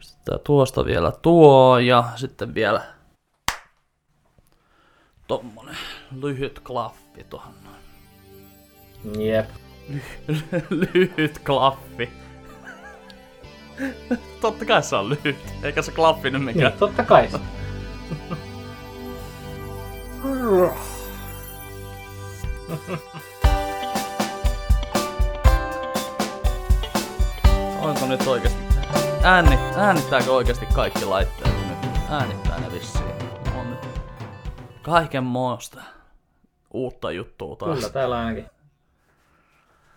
[0.00, 2.82] Pistetään tuosta vielä tuo ja sitten vielä
[5.26, 5.76] tommonen
[6.20, 9.26] lyhyt klaffi tuohon noin.
[9.26, 9.50] Jep.
[10.94, 12.10] lyhyt klaffi.
[14.40, 16.70] Totta kai se on lyhyt, eikä se klaffi nyt mikään.
[16.70, 17.38] Niin, totta kai se.
[27.80, 28.49] Onko nyt oikeasti...
[29.30, 31.90] Ääni, äänittääkö oikeasti kaikki laitteet nyt?
[32.10, 33.04] Äänittää ne vissiin.
[33.58, 34.00] On nyt
[34.82, 35.82] kaiken moosta
[36.70, 37.78] uutta juttua taas.
[37.78, 38.46] Kyllä, täällä ainakin.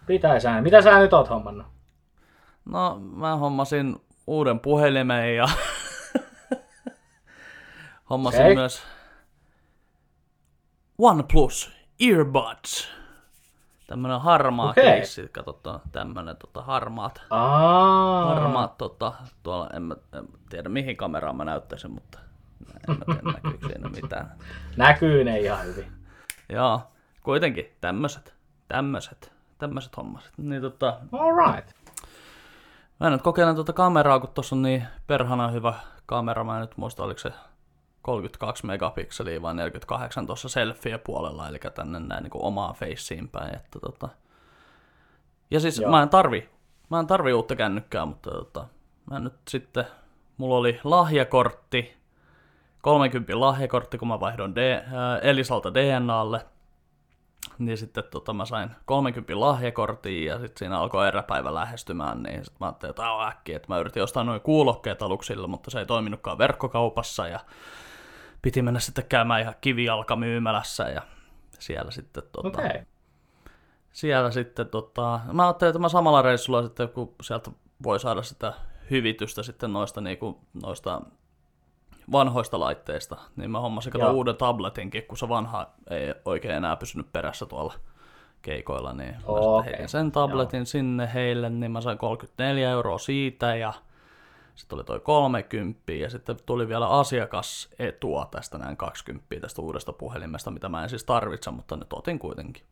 [0.05, 0.61] Pitäis ääni.
[0.61, 1.67] Mitä sä nyt oot hommannut?
[2.65, 3.95] No, mä hommasin
[4.27, 5.47] uuden puhelimen ja
[8.09, 8.55] hommasin Okei.
[8.55, 8.83] myös
[10.97, 12.93] OnePlus Earbuds.
[13.87, 14.83] Tämmönen harmaa Okei.
[14.83, 21.35] keissi, katsotaan tämmönen tota, harmaat, Aa, harmaat tota, tuolla en mä, en tiedä mihin kameraan
[21.35, 22.19] mä näyttäisin, mutta
[22.89, 24.31] en mä tiedä näkyykö siinä mitään.
[24.77, 25.91] näkyy ne ihan hyvin.
[26.49, 26.81] Joo,
[27.23, 28.33] kuitenkin tämmöset,
[28.67, 30.37] tämmöset, tämmöset hommaset.
[30.37, 31.71] Niin tota, Alright.
[32.99, 35.73] Mä nyt kokeilen tuota kameraa, kun tuossa on niin perhana hyvä
[36.05, 36.43] kamera.
[36.43, 37.31] Mä en nyt muista, oliko se
[38.03, 43.55] 32 megapikseliä vai 48 tuossa selfie puolella, eli tänne näin niin kuin omaa faceen päin.
[43.55, 44.09] Että tota.
[45.51, 45.91] Ja siis Joo.
[45.91, 46.49] mä en tarvi,
[46.89, 48.67] mä en tarvi uutta kännykkää, mutta tota,
[49.11, 49.85] mä nyt sitten,
[50.37, 51.97] mulla oli lahjakortti,
[52.81, 56.45] 30 lahjakortti, kun mä vaihdoin D, ää, Elisalta DNAlle,
[57.57, 62.57] niin sitten tota, mä sain 30 lahjakortin ja sitten siinä alkoi eräpäivä lähestymään, niin sitten
[62.59, 65.85] mä ajattelin, että on äkkiä, että mä yritin ostaa noin kuulokkeet aluksilla, mutta se ei
[65.85, 67.39] toiminutkaan verkkokaupassa ja
[68.43, 71.01] piti mennä sitten käymään ihan kivijalkamyymälässä ja
[71.59, 72.47] siellä sitten tota.
[72.47, 72.83] Okay.
[73.91, 77.51] siellä sitten tota, mä ajattelin, että mä samalla reissulla sitten, kun sieltä
[77.83, 78.53] voi saada sitä
[78.91, 81.01] hyvitystä sitten noista, niinku, noista
[82.11, 84.13] vanhoista laitteista, niin mä hommasin kato Joo.
[84.13, 87.73] uuden tabletinkin, kun se vanha ei oikein enää pysynyt perässä tuolla
[88.41, 89.57] keikoilla, niin mä Okei.
[89.57, 93.73] sitten heitin sen tabletin sinne heille, niin mä sain 34 euroa siitä ja
[94.55, 100.51] sitten oli toi 30 ja sitten tuli vielä asiakasetua tästä näin 20 tästä uudesta puhelimesta,
[100.51, 102.63] mitä mä en siis tarvitse, mutta nyt otin kuitenkin.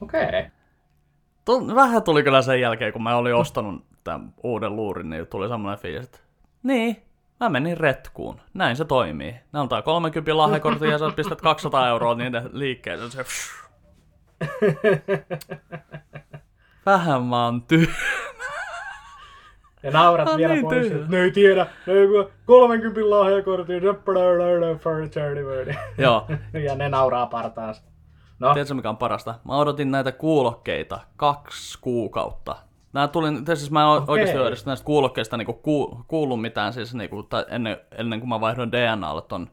[0.00, 0.44] Okei.
[1.46, 1.74] Okay.
[1.74, 5.78] Vähän tuli kyllä sen jälkeen, kun mä olin ostanut tämän uuden luurin, niin tuli semmoinen
[5.78, 6.18] fiilis, että
[6.62, 7.02] niin,
[7.40, 8.40] mä menin retkuun.
[8.54, 9.34] Näin se toimii.
[9.52, 13.10] Ne antaa 30 lahjakortin ja sä pistät 200 euroa niiden liikkeelle.
[13.10, 13.24] Se,
[16.86, 17.90] vähän mä oon ty-
[19.82, 21.06] Ja naurat Ah, vielä pois, tyhjä.
[21.08, 23.82] ne ei tiedä, ne ei kun 30 lahjakortin.
[25.98, 26.26] Joo,
[26.66, 27.82] ja ne nauraa partaansa.
[28.38, 29.34] No, tiedätkö mikä on parasta?
[29.44, 32.56] Mä odotin näitä kuulokkeita kaksi kuukautta.
[32.92, 34.04] Nää tuli, siis mä en Okei.
[34.12, 38.28] oikeasti ole edes näistä kuulokkeista niinku ku, kuullut mitään siis niinku, tai ennen, ennen kuin
[38.28, 39.50] mä vaihdoin DNAlle ton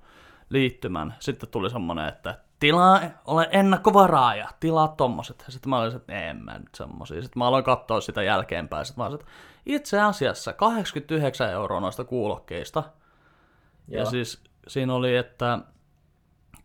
[0.50, 1.16] liittymän.
[1.20, 5.44] Sitten tuli semmonen, että tilaa, ole ennakkovaraaja, tilaa tommoset.
[5.48, 7.22] Ja sitten mä olin, että en mä nyt semmosia.
[7.22, 8.86] Sitten mä aloin katsoa sitä jälkeenpäin.
[8.86, 9.32] Sitten mä olin, että
[9.66, 12.84] itse asiassa 89 euroa noista kuulokkeista.
[13.88, 14.10] Ja Joo.
[14.10, 15.60] siis siinä oli, että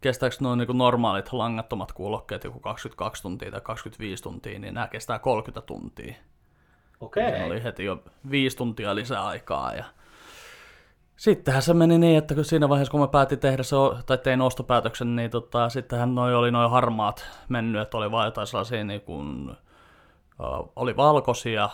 [0.00, 5.18] kestääkö noin niin normaalit langattomat kuulokkeet joku 22 tuntia tai 25 tuntia, niin nämä kestää
[5.18, 6.14] 30 tuntia.
[7.00, 7.28] okei.
[7.28, 7.46] Okay.
[7.46, 9.74] oli heti jo 5 tuntia lisää aikaa.
[9.74, 9.84] Ja...
[11.16, 14.40] Sittenhän se meni niin, että kun siinä vaiheessa kun mä päätin tehdä se, tai tein
[14.40, 19.00] ostopäätöksen, niin tota, sittenhän noi oli noin harmaat mennyt, että oli vaan jotain sellaisia niin
[19.00, 21.68] kuin, uh, oli valkoisia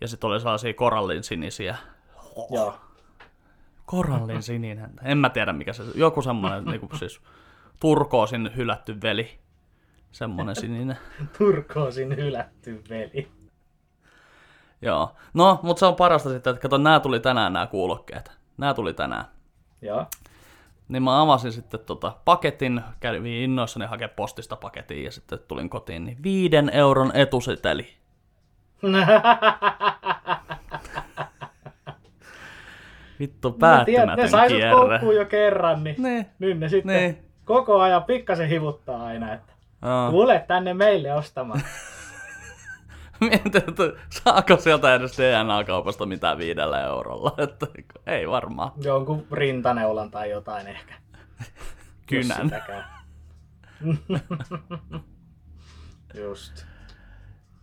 [0.00, 1.76] ja sitten oli sellaisia korallin sinisiä.
[2.50, 2.74] Joo.
[3.86, 4.90] Korallin sininen.
[5.02, 7.20] En mä tiedä mikä se Joku semmonen niinku siis
[7.80, 9.38] turkoosin hylätty veli.
[10.12, 10.98] Semmonen sininen.
[11.38, 13.32] Turkoosin hylätty veli.
[14.82, 15.12] Joo.
[15.34, 18.36] No, mutta se on parasta sitten, että kato, nää tuli tänään nämä kuulokkeet.
[18.58, 19.24] Nää tuli tänään.
[19.82, 20.06] Joo.
[20.88, 26.04] Niin mä avasin sitten tota paketin, kävin innoissani hakea postista paketin ja sitten tulin kotiin,
[26.04, 27.88] niin viiden euron etuseteli.
[33.20, 35.00] Vittu päättymätön ne sai kierre.
[35.18, 36.26] jo kerran, niin Niin.
[36.38, 37.18] nyt ne sitten Niin.
[37.44, 39.52] koko ajan pikkasen hivuttaa aina, että
[40.10, 41.60] tule tänne meille ostamaan.
[43.20, 47.34] Mietin, että saako sieltä edes DNA-kaupasta mitään viidellä eurolla.
[47.44, 47.66] Että
[48.06, 48.72] ei varmaan.
[48.82, 50.94] Jonkun rintaneulan tai jotain ehkä.
[52.08, 52.50] Kynän.
[56.14, 56.66] Just.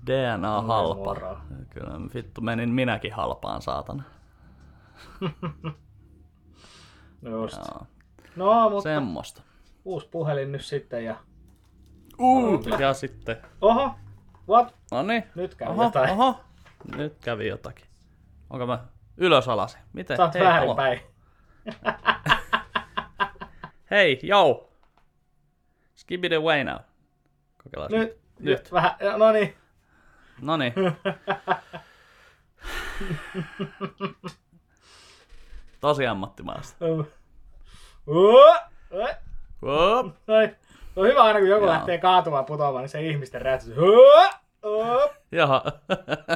[0.06, 1.42] DNA halpa.
[1.70, 4.04] Kyllä vittu menin minäkin halpaan saatana.
[7.22, 7.58] Just.
[7.68, 7.86] Joo.
[8.36, 9.42] No, mutta Semmosta.
[9.86, 11.16] uusi puhelin nyt sitten ja...
[12.20, 13.38] Uh, ja sitten.
[13.62, 13.96] Oho,
[14.50, 14.75] what?
[14.92, 15.24] No niin.
[15.36, 16.10] Nyt käy Oho, jotain.
[16.10, 16.44] oho.
[16.95, 17.86] Nyt kävi jotakin.
[18.50, 18.80] Onko mä
[19.18, 19.78] Ylös alas.
[19.94, 20.18] Miten?
[20.18, 20.75] Sä oot Hei, alo.
[20.78, 21.01] väärinpäin.
[23.92, 24.69] Hei, jou!
[25.95, 26.78] Skip it away now.
[27.63, 27.92] Kokeillaan.
[27.92, 28.19] Nyt, Nyt.
[28.40, 28.72] nyt.
[28.72, 29.56] Vähän, no niin.
[30.42, 30.74] No niin.
[35.80, 36.86] Tosi ammattimaista.
[36.86, 37.00] Uh,
[38.07, 38.36] uh,
[39.63, 40.16] Whoop.
[40.28, 40.56] Noin.
[40.95, 41.74] On hyvä aina, kun joku Joo.
[41.74, 43.78] lähtee kaatumaan putoamaan, niin se ihmisten räjähtys.
[43.78, 45.13] Uh.
[45.31, 45.62] Joo.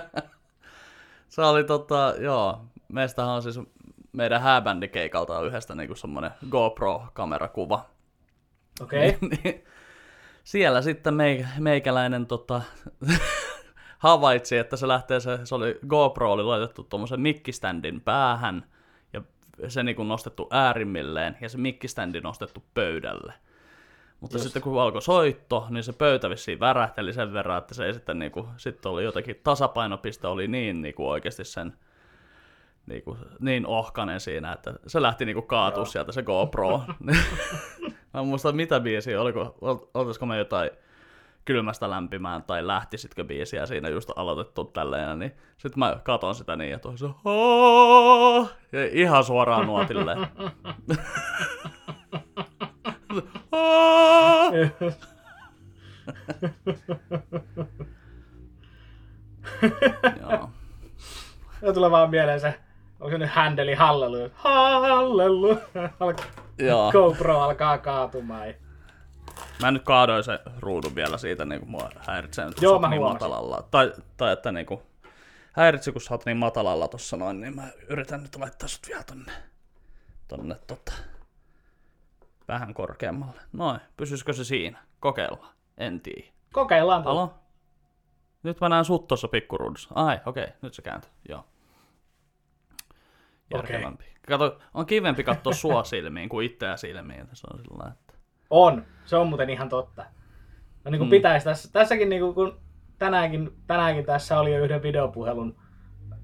[1.29, 2.61] Se oli tota, joo.
[2.87, 3.59] Meistähän on siis
[4.11, 7.85] meidän hääbändikeikalta on yhdestä niinku semmonen GoPro-kamerakuva.
[8.81, 9.09] Okei.
[9.09, 9.29] Okay.
[9.43, 9.63] Niin,
[10.43, 12.61] siellä sitten meikä, meikäläinen tota,
[13.97, 18.65] havaitsi, että se lähtee, se, se oli, GoPro oli laitettu tuommoisen mikkiständin päähän
[19.13, 19.21] ja
[19.67, 23.33] se niinku nostettu äärimmilleen ja se mikkiständi nostettu pöydälle.
[24.19, 24.43] Mutta Just.
[24.43, 28.19] sitten kun alkoi soitto, niin se pöytä vissiin värähteli sen verran, että se ei sitten
[28.19, 31.73] niinku, sitten oli jotenkin tasapainopiste oli niin niinku oikeasti sen
[32.85, 35.85] niinku, niin ohkanen siinä, että se lähti niinku kaatua Joo.
[35.85, 36.77] sieltä se GoPro.
[38.13, 40.69] mä en muista mitä biisiä, oliko, ol- oltaisiko me jotain
[41.45, 46.71] kylmästä lämpimään tai lähtisitkö biisiä siinä just aloitettu tälleen, niin sitten mä katon sitä niin
[46.71, 50.17] ja toisaalta "Aa!" ja ihan suoraan nuotille.
[60.21, 60.49] Joo.
[61.61, 62.59] Ja tulee vaan mieleen se,
[62.99, 64.31] onko se nyt handeli hallelu?
[64.35, 65.59] Hallelu.
[66.59, 66.91] Joo.
[66.91, 68.53] GoPro alkaa kaatumaan.
[69.61, 72.99] Mä nyt kaadoin se ruudun vielä siitä, niin kuin mua häiritsee nyt, Joo, mä niin
[72.99, 73.15] huomasin.
[73.15, 73.67] matalalla.
[73.71, 74.81] Tai, tai että niin kuin,
[75.51, 79.03] häiritsi, kun sä oot niin matalalla tossa noin, niin mä yritän nyt laittaa sut vielä
[79.03, 79.31] tonne,
[80.27, 80.91] tonne tota,
[82.47, 83.41] vähän korkeammalle.
[83.53, 84.79] Noin, pysyisikö se siinä?
[84.99, 85.53] Kokeillaan.
[85.77, 86.27] En tiedä.
[86.53, 87.21] Kokeillaan tuolla.
[87.21, 87.33] Alo?
[88.43, 89.89] Nyt mä näen sut tossa pikkuruudussa.
[89.95, 91.09] Ai, okei, okay, nyt se kääntyy.
[91.29, 91.45] Joo.
[93.53, 94.05] Järkevämpi.
[94.27, 97.27] Kato, on kivempi katsoa sua silmiin kuin itseä silmiin.
[97.33, 98.13] Se on sillä että...
[98.49, 98.85] On.
[99.05, 100.05] Se on muuten ihan totta.
[100.83, 101.11] No niin kuin Mm.
[101.11, 102.59] pitäisi tässä, tässäkin niin kuin, kun
[102.97, 105.55] tänäänkin, tänäänkin tässä oli jo yhden videopuhelun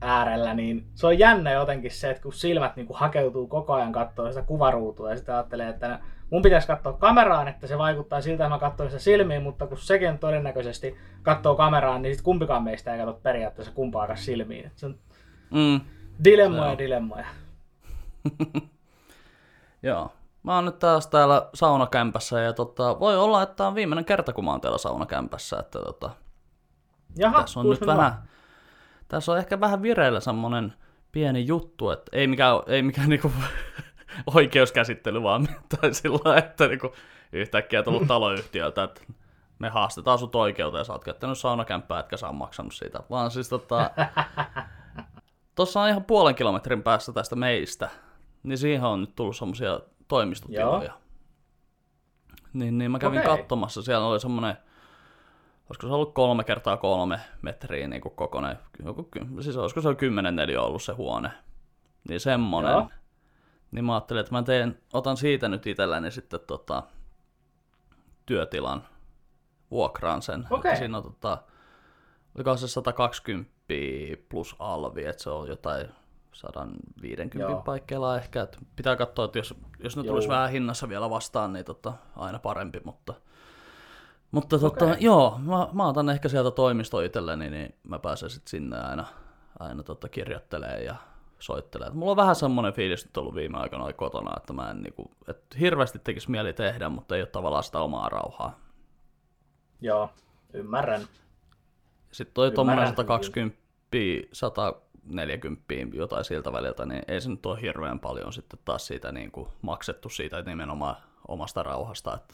[0.01, 3.91] äärellä, niin se on jännä jotenkin se, että kun silmät niin kuin hakeutuu koko ajan
[3.91, 5.99] katsoa sitä kuvaruutua ja sitten ajattelee, että
[6.29, 9.77] mun pitäisi katsoa kameraan, että se vaikuttaa siltä, että mä katsoin sitä silmiin, mutta kun
[9.77, 14.71] sekin todennäköisesti katsoo kameraan, niin sitten kumpikaan meistä ei katso periaatteessa kumpaakaan silmiin.
[14.75, 14.95] Se on
[15.53, 15.81] Mm,
[16.23, 17.25] dilemmoja Se dilemmoja.
[19.83, 20.11] Joo.
[20.43, 24.45] Mä oon nyt taas täällä saunakämpässä ja tota, voi olla, että on viimeinen kerta, kun
[24.45, 25.59] mä oon täällä saunakämpässä.
[25.59, 26.09] Että tota,
[27.15, 28.13] Jaha, tässä on nyt vähän,
[29.07, 30.73] tässä on ehkä vähän vireillä semmonen
[31.11, 33.31] pieni juttu, että ei mikään, ei mikään niinku
[34.33, 35.47] oikeuskäsittely vaan,
[35.81, 36.93] tai sillä että niinku
[37.31, 39.01] yhtäkkiä tullut taloyhtiöltä, että
[39.59, 42.99] me haastetaan sut oikeuteen ja sä oot käyttänyt saunakämppää, etkä sä maksanut siitä.
[43.09, 43.89] Vaan siis tota,
[45.55, 47.89] Tuossa on ihan puolen kilometrin päässä tästä meistä,
[48.43, 50.93] niin siihen on nyt tullut semmosia toimistotiloja.
[52.53, 53.37] Niin, niin mä kävin Okei.
[53.37, 54.57] katsomassa, siellä oli semmonen,
[55.69, 59.09] olisiko se ollut kolme kertaa kolme metriä niin kuin kokoinen, joku,
[59.39, 61.31] siis olisiko se ollut kymmenen neliö ollut se huone.
[62.09, 62.71] Niin semmonen.
[62.71, 62.89] Joo.
[63.73, 66.83] Niin mä ajattelin, että mä teen, otan siitä nyt itselläni sitten tota,
[68.25, 68.83] työtilan,
[69.71, 70.47] vuokraan sen.
[70.55, 71.37] Että Siinä on tota,
[72.35, 73.51] oliko se 120
[74.29, 75.87] plus alvi, että se on jotain
[76.33, 77.61] 150 Joo.
[77.61, 78.41] paikkeilla ehkä.
[78.41, 82.39] Että pitää katsoa, että jos, jos ne tulisi vähän hinnassa vielä vastaan, niin tota, aina
[82.39, 83.13] parempi, mutta
[84.31, 84.97] mutta tota, Okei.
[85.03, 89.05] joo, mä, mä otan ehkä sieltä toimisto itselleni, niin mä pääsen sitten sinne aina,
[89.59, 90.95] aina tota kirjoittelee ja
[91.43, 91.87] soittelee.
[91.87, 95.11] Et mulla on vähän semmoinen fiilis nyt ollut viime aikoina kotona, että mä en niinku,
[95.27, 98.59] että hirveästi tekisi mieli tehdä, mutta ei ole tavallaan sitä omaa rauhaa.
[99.81, 100.09] Joo,
[100.53, 101.01] ymmärrän.
[102.11, 103.57] Sitten toi Ymmärrän 120,
[104.33, 109.31] 140, jotain siltä väliltä, niin ei se nyt ole hirveän paljon sitten taas siitä niin
[109.31, 110.95] kuin maksettu siitä nimenomaan
[111.27, 112.13] omasta rauhasta.
[112.13, 112.33] Että,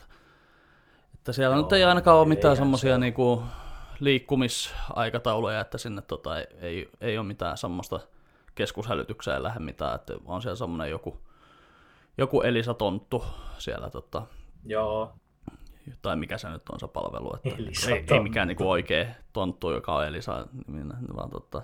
[1.14, 3.14] että siellä Joo, nyt ei ainakaan ole mitään semmoisia niin
[4.00, 8.00] liikkumisaikatauluja, että sinne tota, ei, ei, ei ole mitään semmoista
[8.60, 11.18] keskushälytykseen lähde mitään, että on siellä semmoinen joku,
[12.18, 13.24] joku Elisa-tonttu
[13.58, 14.22] siellä tota,
[14.66, 15.14] Joo,
[16.02, 18.24] tai mikä se nyt on se palvelu, että Elisa ei, ei tonttu.
[18.24, 20.48] mikään niinku oikea tonttu, joka on Elisa
[21.16, 21.62] vaan tota,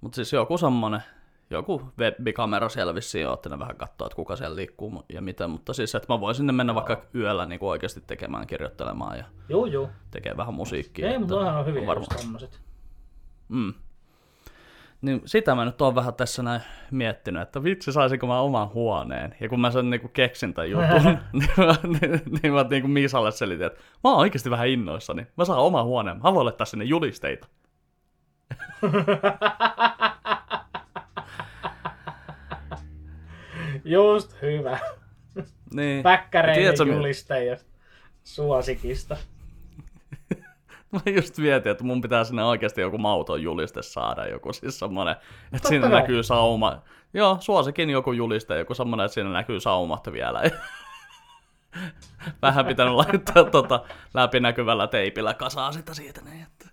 [0.00, 1.02] mutta siis joku semmonen,
[1.50, 5.50] joku webbikamera siellä vissiin on, että ne vähän katsoo, että kuka siellä liikkuu ja miten,
[5.50, 9.66] mutta siis, että mä voin sinne mennä vaikka yöllä niinku oikeasti tekemään, kirjoittelemaan ja juu
[9.66, 9.88] juu.
[10.10, 11.10] tekee vähän musiikkia.
[11.10, 12.60] Ei, mutta on hyviä varmaan- tommoset.
[13.48, 13.74] Mm.
[15.02, 19.36] Niin sitä mä nyt oon vähän tässä näin miettinyt, että vitsi saisinko mä oman huoneen.
[19.40, 21.02] Ja kun mä sen niinku keksin tämän jutun,
[21.32, 25.26] niin mä, niin, niin mä niinku Miisalle selitin, että mä oon oikeasti vähän innoissani.
[25.36, 27.46] Mä saan oman huoneen, mä voin laittaa sinne julisteita.
[33.84, 34.78] Just hyvä.
[35.74, 36.02] Niin.
[36.02, 37.56] Päkkäreiden Tiedätkö, julistaja
[38.24, 39.16] suosikista.
[40.92, 45.12] Mä just mietin, että mun pitää sinne oikeasti joku mauton juliste saada, joku siis semmonen,
[45.12, 46.00] että Totta siinä kai.
[46.00, 46.82] näkyy sauma.
[47.14, 50.42] Joo, suosikin joku juliste, joku semmonen, että siinä näkyy saumat vielä.
[52.42, 56.20] Vähän pitänyt laittaa tota läpinäkyvällä teipillä kasaa sitä siitä.
[56.20, 56.68] Niin, että...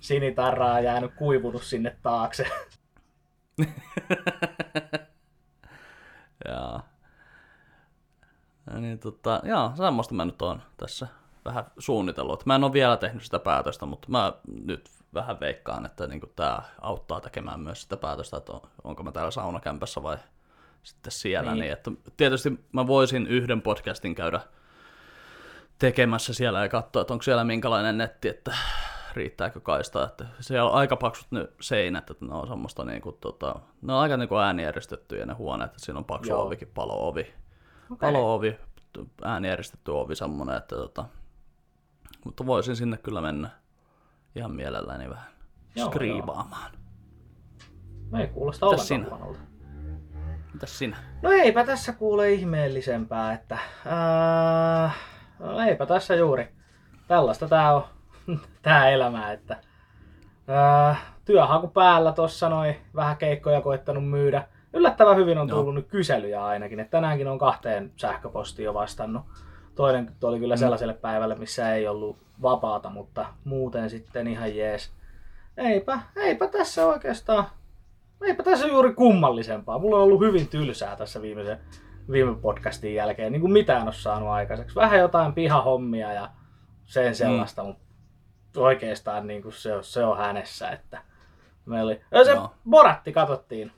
[0.00, 2.50] Sinitarraa on jäänyt kuivunut sinne taakse.
[6.48, 6.88] Jaa.
[8.66, 11.06] Ja niin, tota, joo, semmoista mä nyt oon tässä
[11.44, 12.46] vähän suunnitellut.
[12.46, 14.32] Mä en ole vielä tehnyt sitä päätöstä, mutta mä
[14.64, 19.12] nyt vähän veikkaan, että niin tämä auttaa tekemään myös sitä päätöstä, että on, onko mä
[19.12, 20.16] täällä saunakämpässä vai
[20.82, 21.52] sitten siellä.
[21.52, 21.60] Niin.
[21.60, 21.72] Niin.
[21.72, 24.40] että tietysti mä voisin yhden podcastin käydä
[25.78, 28.54] tekemässä siellä ja katsoa, että onko siellä minkälainen netti, että
[29.14, 30.04] riittääkö kaista.
[30.04, 33.92] Että siellä on aika paksut ne seinät, että ne on semmoista niin kuin, tota, ne
[33.92, 36.46] on aika niin kuin äänieristettyjä ne huoneet, että siinä on paksu Joo.
[36.46, 37.34] ovikin, palo-ovi,
[37.90, 38.12] Okei.
[38.12, 38.58] palo-ovi,
[39.24, 41.04] äänieristetty ovi semmoinen, että tota,
[42.24, 43.50] mutta voisin sinne kyllä mennä
[44.34, 45.30] ihan mielelläni vähän
[45.76, 46.70] Joo, skriivaamaan.
[48.10, 49.06] Me ei kuulosta Mitäs sinä?
[49.10, 49.40] huonolta.
[50.52, 50.96] Mitäs sinä?
[51.22, 54.90] No eipä tässä kuule ihmeellisempää, että ää,
[55.38, 56.48] no eipä tässä juuri.
[57.08, 57.84] Tällaista tää on,
[58.62, 59.56] tää elämä, että
[60.48, 64.48] ää, työhaku päällä tossa noin, vähän keikkoja koittanut myydä.
[64.72, 65.58] Yllättävän hyvin on Joo.
[65.58, 69.22] tullut nyt kyselyjä ainakin, että tänäänkin on kahteen sähköpostiin jo vastannut.
[69.80, 74.92] Toinen oli kyllä sellaiselle päivälle, missä ei ollut vapaata, mutta muuten sitten ihan jees.
[75.56, 77.46] Eipä, eipä tässä oikeastaan
[78.22, 79.78] Eipä tässä juuri kummallisempaa.
[79.78, 81.58] Mulla on ollut hyvin tylsää tässä viimeisen,
[82.10, 83.32] viime podcastin jälkeen.
[83.32, 84.74] Niin kuin mitään ole saanut aikaiseksi.
[84.74, 86.30] Vähän jotain pihahommia ja
[86.86, 87.66] sen sellaista, mm.
[87.68, 87.80] mutta
[88.56, 90.70] oikeastaan niin kuin se, on, se on hänessä.
[90.70, 91.02] Että
[91.66, 92.00] me oli...
[92.24, 92.54] Se Joo.
[92.70, 93.72] Boratti katsottiin.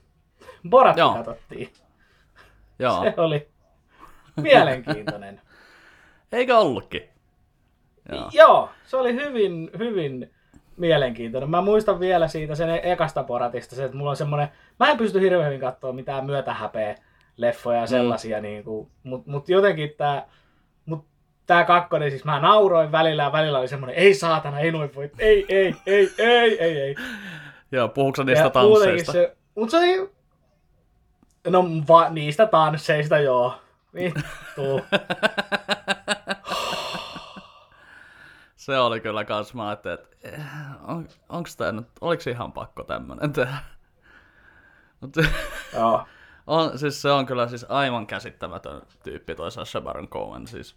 [0.69, 1.15] Boratti Joo.
[1.15, 1.73] katsottiin.
[2.79, 3.49] Joo, Se oli
[4.37, 5.41] mielenkiintoinen.
[6.33, 7.09] Eikö ollutkin?
[8.13, 8.31] Joo.
[8.33, 10.31] Joo, se oli hyvin, hyvin
[10.77, 11.51] mielenkiintoinen.
[11.51, 14.49] Mä muistan vielä siitä sen ekasta poratista, se, että mulla on semmonen,
[14.81, 16.95] mä en pysty hirveän hyvin katsoa mitään myötähäpeä
[17.37, 18.43] leffoja ja sellaisia, mm.
[18.43, 20.29] niin kuin, mut, mut jotenkin tää,
[20.87, 21.07] mut
[21.47, 25.11] tää kakkonen, siis mä nauroin välillä ja välillä oli semmonen, ei saatana, ei noin voi,
[25.19, 26.95] ei, ei, ei, ei, ei, ei.
[27.73, 29.13] Joo, puhuuko sä niistä Ja tansseista?
[29.13, 30.11] Se, mut se oli,
[31.47, 33.55] no va, niistä tansseista joo.
[33.95, 34.81] Vittu.
[38.63, 40.41] Se oli kyllä kans, mä ajattelin, että eh,
[40.83, 43.55] on, onks tää nyt, oliks ihan pakko tämmönen tehdä?
[45.01, 45.17] Mut,
[45.75, 46.07] joo.
[46.47, 50.77] on, siis se on kyllä siis aivan käsittämätön tyyppi toi Sacha Baron Cohen, siis.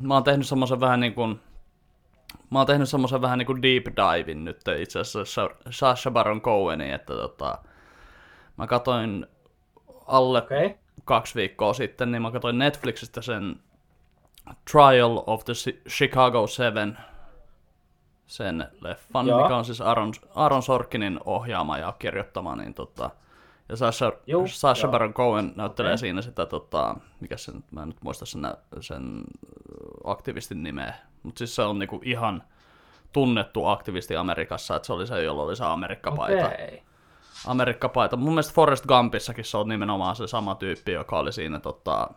[0.00, 1.40] mä oon tehnyt semmosen vähän niin kuin,
[2.50, 6.94] mä oon tehnyt semmosen vähän niin kuin deep divein nyt itse asiassa Sacha Baron Coheniin,
[6.94, 7.58] että tota,
[8.56, 9.26] mä katoin
[10.06, 10.42] alle.
[10.42, 10.70] Okay.
[11.04, 13.60] kaksi viikkoa sitten, niin mä katsoin Netflixistä sen
[14.72, 15.52] Trial of the
[15.88, 16.98] Chicago Seven,
[18.26, 19.42] sen leffan, Joo.
[19.42, 23.10] mikä on siis Aaron, Aaron Sorkinin ohjaama ja kirjoittama, niin tota,
[23.68, 24.92] ja Sasha, Juu, Sasha joo.
[24.92, 25.98] Baron Cohen näyttelee Okei.
[25.98, 28.42] siinä sitä, tota, mikä sen, mä en nyt muista sen,
[28.80, 29.24] sen
[30.04, 32.42] aktivistin nimeä, mutta siis se on niinku ihan
[33.12, 36.46] tunnettu aktivisti Amerikassa, että se oli se, jolla oli se Amerikkapaita.
[36.46, 36.82] Okei.
[37.46, 38.16] Amerikkapaita.
[38.16, 42.08] Mun mielestä Forrest Gumpissakin se on nimenomaan se sama tyyppi, joka oli siinä, tota,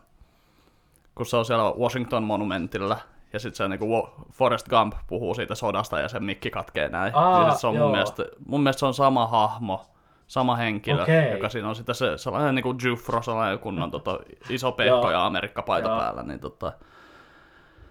[1.16, 2.98] kun se on siellä Washington Monumentilla,
[3.32, 7.14] ja sitten se niinku Forrest Gump puhuu siitä sodasta ja sen mikki katkee näin.
[7.14, 9.86] Aa, niin sit se on mun mielestä, mun mielestä se on sama hahmo,
[10.26, 11.32] sama henkilö, Okei.
[11.32, 14.18] joka siinä on sitä se, sellainen niinku Jufro, sellainen kunnon tota,
[14.50, 15.10] iso pekko Joo.
[15.10, 16.72] ja Amerikkapaita päällä, niin tota,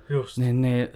[0.10, 0.38] Just.
[0.38, 0.90] niin, niin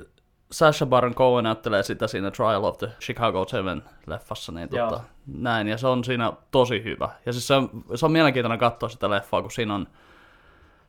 [0.51, 4.89] Sasha Baron Cohen näyttelee sitä siinä Trial of the Chicago Seven leffassa, niin Joo.
[4.89, 7.09] tota, näin, ja se on siinä tosi hyvä.
[7.25, 9.87] Ja siis se on, se on mielenkiintoinen katsoa sitä leffaa, kun siinä on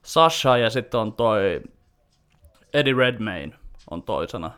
[0.03, 1.61] Sasha ja sitten on toi
[2.75, 3.53] Eddie Redmayne
[3.91, 4.51] on toisena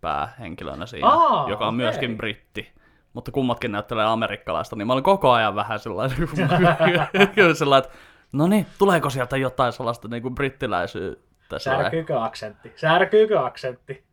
[0.00, 1.84] päähenkilönä siinä, Aa, joka on okei.
[1.84, 2.72] myöskin britti.
[3.12, 6.18] Mutta kummatkin näyttelee amerikkalaista, niin mä olin koko ajan vähän sellainen,
[7.54, 7.98] sellainen että
[8.32, 11.58] no niin, tuleeko sieltä jotain sellaista niin kuin brittiläisyyttä?
[11.58, 12.72] Särkyykö aksentti?
[12.76, 14.04] Särkyykö aksentti?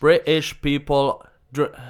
[0.00, 1.30] British people...
[1.58, 1.80] Dr-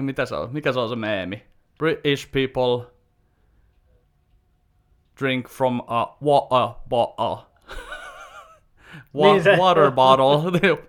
[0.00, 0.48] mitä se on?
[0.52, 1.46] Mikä se on se meemi?
[1.78, 2.97] British people
[5.20, 7.44] drink from a water bottle.
[9.14, 10.26] Wa- Niin se- water bottle.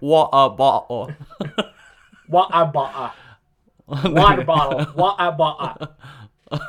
[0.01, 1.15] water bottle.
[2.49, 3.09] A ba'a.
[4.13, 4.85] Water bottle.
[5.17, 5.87] A ba'a.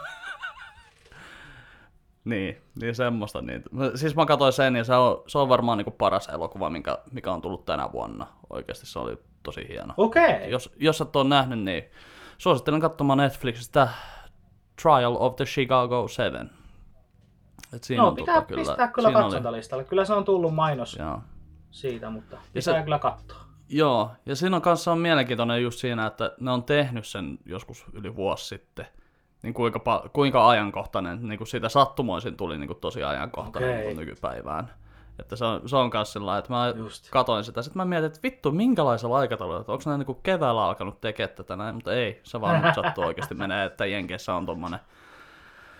[2.25, 3.43] niin, niin semmoista.
[3.43, 3.62] Niin.
[3.95, 7.33] Siis mä katsoin sen ja se on, se on varmaan niinku paras elokuva, minkä, mikä
[7.33, 8.26] on tullut tänä vuonna.
[8.50, 9.95] Oikeasti se oli tosi hieno.
[9.97, 10.35] Okei.
[10.37, 10.49] Okay.
[10.49, 11.85] Jos, jos et ole nähnyt, niin
[12.38, 13.88] suosittelen katsomaan Netflixistä
[14.83, 16.50] Trial of the Chicago 7.
[17.73, 19.85] Et siinä No on pitää tota, kyllä, pistää kyllä siinä oli-.
[19.85, 21.21] Kyllä se on tullut mainos Joo.
[21.71, 23.38] siitä, mutta Ja pitää se- kyllä katsoa.
[23.69, 27.85] Joo, ja siinä on kanssa on mielenkiintoinen just siinä, että ne on tehnyt sen joskus
[27.93, 28.87] yli vuosi sitten.
[29.43, 33.87] Niin kuinka, kuinka ajankohtainen, niin kuin siitä sattumoisin tuli niin kuin tosi ajankohtainen Okei.
[33.87, 34.71] niin nykypäivään.
[35.19, 37.11] Että se on, se on kanssa sillä että mä Just.
[37.11, 37.62] katoin sitä.
[37.62, 41.37] Sitten mä mietin, että vittu, minkälaisella aikataululla, että onko ne niin kuin keväällä alkanut tekemään
[41.37, 44.81] tätä näin, mutta ei, se vaan nyt sattuu oikeasti menee, että Jenkeissä on tommonen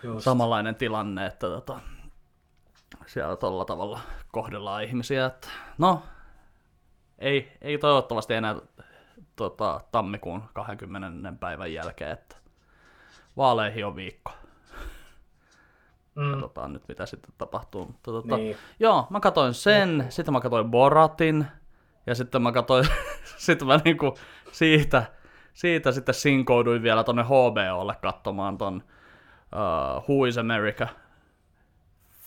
[0.03, 0.25] Just.
[0.25, 1.81] samanlainen tilanne, että tota,
[3.07, 4.01] siellä tolla tavalla
[4.33, 5.27] kohdellaan ihmisiä.
[5.27, 6.03] Että, no,
[7.19, 8.57] ei, ei toivottavasti enää
[9.37, 11.33] tota, tammikuun 20.
[11.41, 12.37] päivän jälkeen, että
[13.37, 14.33] vaaleihin on viikko.
[16.15, 17.87] Mm, Katsotaan nyt, mitä sitten tapahtuu.
[17.87, 18.57] Mutta, tota, niin.
[18.81, 21.47] Joo, mä katsoin sen, sitten mä katsoin Boratin,
[22.07, 22.87] ja sitten mä katsoin,
[23.47, 24.15] sitten mä niinku
[24.53, 25.03] siitä,
[25.53, 28.83] siitä sitten sinkouduin vielä tonne HBOlle katsomaan ton
[29.53, 30.89] uh, Who is America.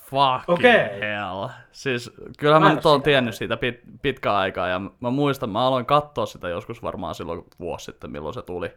[0.04, 1.00] Fucking Okei.
[1.00, 1.48] hell.
[1.72, 5.10] Siis kyllähän Mä mä, nyt oo oon sitä tiennyt siitä pit, pitkään aikaa, ja mä
[5.10, 8.72] muistan, mä aloin katsoa sitä joskus varmaan silloin vuosi sitten, milloin se tuli.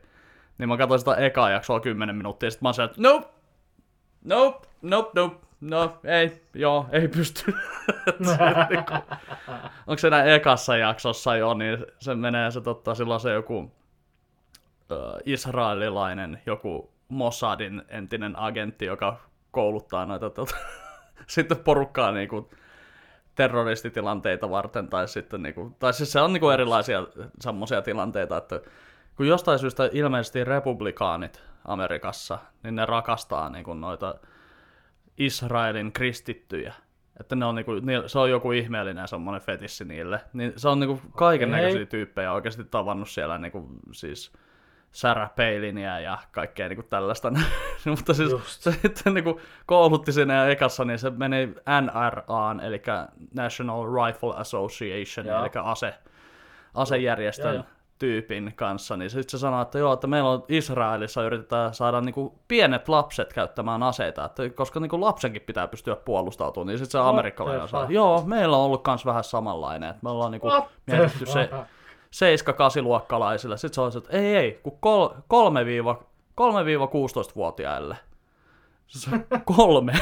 [0.58, 3.28] Niin mä katsoin sitä ekaa jaksoa 10 minuuttia, ja sitten mä siellä, että nope,
[4.24, 7.54] nope, nope, nope, no, ei, joo, ei pysty.
[9.88, 13.72] onko se enää ekassa jaksossa jo, niin se menee se totta, silloin se joku
[14.92, 19.20] ö, israelilainen, joku Mossadin entinen agentti, joka
[19.52, 20.56] kouluttaa noita tota,
[21.28, 22.50] sitten porukkaa niinku
[23.36, 27.08] terroristitilanteita varten, tai sitten niinku, tai siis se on niinku erilaisia
[27.40, 28.62] semmoisia tilanteita, että
[29.16, 34.16] kun jostain syystä ilmeisesti republikaanit Amerikassa, niin ne rakastaa niinku noita
[35.18, 36.74] Israelin kristittyjä.
[37.20, 37.72] Että ne on niinku,
[38.08, 40.22] se on joku ihmeellinen semmoinen fetissi niille.
[40.34, 44.32] Niin se on niinku kaiken näköisiä tyyppejä oikeasti tavannut siellä niinku, siis
[44.98, 47.32] Sarah Paliniä ja kaikkea niinku tällaista.
[47.96, 48.62] Mutta siis Just.
[48.62, 52.82] se sitten niinku koulutti siinä ekassa, niin se meni NRAan, eli
[53.36, 55.42] National Rifle Association, Joo.
[55.42, 55.94] eli ase,
[56.74, 57.64] asejärjestön joo.
[58.00, 62.40] tyypin kanssa, niin sitten se sanoi, että joo, että meillä on Israelissa yritetään saada niinku
[62.48, 67.68] pienet lapset käyttämään aseita, että koska niinku lapsenkin pitää pystyä puolustautumaan, niin sitten se amerikkalainen
[67.68, 71.50] sanoi, joo, meillä on ollut kans vähän samanlainen, että me ollaan What the mietitty se?
[72.16, 75.08] 7-8-luokkalaisille, sitten se on se, että ei, ei, kun kol,
[76.42, 77.98] 3-16-vuotiaille.
[78.88, 79.26] Se on
[79.58, 79.94] kolme.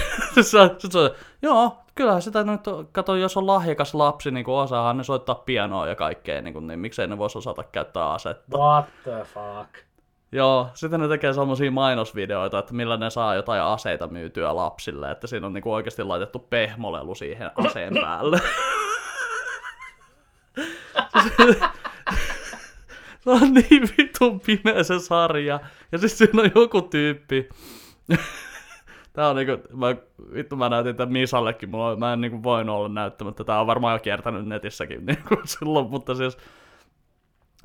[0.42, 4.98] Sitten se on, joo, kyllähän sitä nyt, kato, jos on lahjakas lapsi, niin kuin osaahan
[4.98, 8.58] ne soittaa pianoa ja kaikkea, niin, kuin, niin miksei ne voisi osata käyttää asetta.
[8.58, 9.70] What the fuck?
[10.32, 15.28] Joo, sitten ne tekee semmosia mainosvideoita, että millä ne saa jotain aseita myytyä lapsille, että
[15.28, 18.40] siinä on niinku oikeasti laitettu pehmolelu siihen aseen päälle.
[23.24, 25.60] Se on niin vitun pimeä se sarja.
[25.92, 27.50] Ja siis siinä on joku tyyppi.
[29.16, 29.96] Tää on niinku, mä,
[30.34, 33.96] vittu mä näytin tämän Misallekin, mulla, mä en niinku voinut olla näyttämättä, tää on varmaan
[33.96, 36.38] jo kiertänyt netissäkin niinku silloin, mutta siis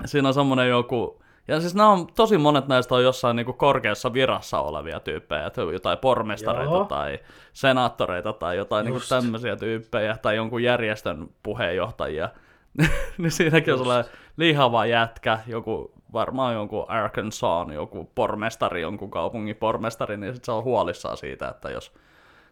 [0.04, 4.12] siinä on semmonen joku, ja siis nämä on, tosi monet näistä on jossain niinku korkeassa
[4.12, 6.84] virassa olevia tyyppejä, että jotain pormestareita Joo.
[6.84, 7.18] tai
[7.52, 9.08] senaattoreita tai jotain niinku Just.
[9.08, 12.28] tämmöisiä tyyppejä tai jonkun järjestön puheenjohtajia.
[13.18, 20.16] niin siinäkin on sellainen lihava jätkä, joku varmaan jonkun Arkansasin, joku pormestari, jonkun kaupungin pormestari,
[20.16, 21.94] niin sit se on huolissaan siitä, että jos,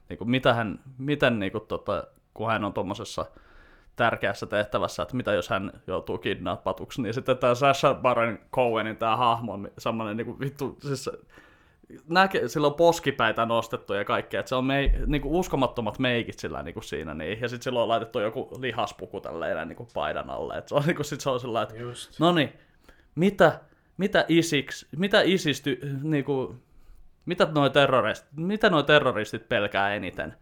[0.08, 3.26] niinku, mitä hän, miten niinku, tota, kun hän on tuommoisessa
[3.96, 9.16] tärkeässä tehtävässä, että mitä jos hän joutuu kidnappatuksi, niin sitten tämä Sasha Baron Cohenin tämä
[9.16, 11.10] hahmo on semmoinen niinku vittu, siis
[12.08, 16.62] näke, sillä on poskipäitä nostettu ja kaikkea, että se on mei, niinku uskomattomat meikit sillä
[16.62, 20.68] niinku siinä, niin, ja sitten sillä on laitettu joku lihaspuku tälleen niinku paidan alle, että
[20.68, 22.20] se on niinku sit se on sillä että Just.
[22.20, 22.52] no niin,
[23.14, 23.60] mitä,
[23.96, 26.56] mitä isiks, mitä isisty, niinku,
[27.26, 30.34] mitä noi terroristit, mitä noi terroristit pelkää eniten?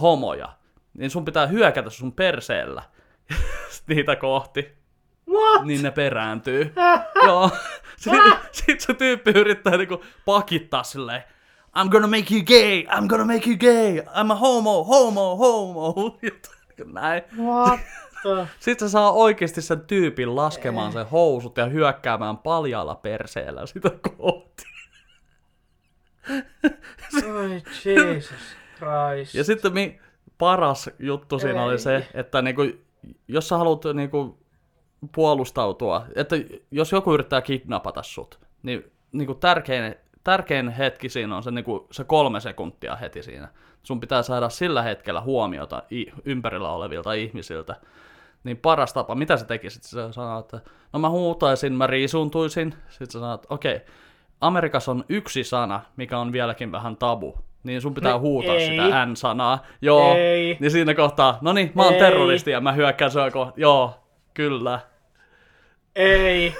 [0.00, 0.48] Homoja.
[0.94, 2.82] Niin sun pitää hyökätä sun perseellä
[3.88, 4.72] niitä kohti,
[5.30, 5.64] What?
[5.64, 6.72] niin ne perääntyy.
[7.26, 7.50] Joo.
[7.96, 11.22] Sitten sit se tyyppi yrittää niinku pakittaa silleen,
[11.78, 16.18] I'm gonna make you gay, I'm gonna make you gay, I'm a homo, homo, homo.
[16.92, 17.22] Näin.
[17.38, 17.80] What.
[18.60, 24.62] Sitten se saa oikeasti sen tyypin laskemaan sen housut ja hyökkäämään paljaalla perseellä sitä kohti.
[27.34, 28.30] Oi Jesus
[28.78, 29.34] Christ.
[29.34, 30.00] Ja sitten mi-
[30.38, 32.02] paras juttu siinä oli se, Ei.
[32.14, 32.62] että niinku,
[33.28, 34.38] jos sä haluat niinku
[35.14, 36.36] puolustautua, että
[36.70, 42.04] jos joku yrittää kidnapata sut, niin niinku tärkein, tärkein hetki siinä on se, niinku, se
[42.04, 43.48] kolme sekuntia heti siinä.
[43.82, 45.82] Sun pitää saada sillä hetkellä huomiota
[46.24, 47.76] ympärillä olevilta ihmisiltä.
[48.44, 49.82] Niin paras tapa, mitä sä tekisit?
[49.82, 52.74] Sä sanoit, että no mä huutaisin, mä riisuntuisin.
[52.88, 53.80] Sitten sä sanoit, okei,
[54.40, 57.34] Amerikassa on yksi sana, mikä on vieläkin vähän tabu.
[57.64, 58.66] niin sun pitää No huutaa ei.
[58.66, 59.62] sitä N-sanaa.
[59.82, 60.14] Joo.
[60.16, 60.56] Ei.
[60.60, 61.98] Niin siinä kohtaa, no niin, mä oon Ei.
[62.00, 63.52] terroristi ja mä hyökkään sua kohta.
[63.56, 63.94] Joo,
[64.36, 64.80] kyllä.
[65.94, 66.54] Ei.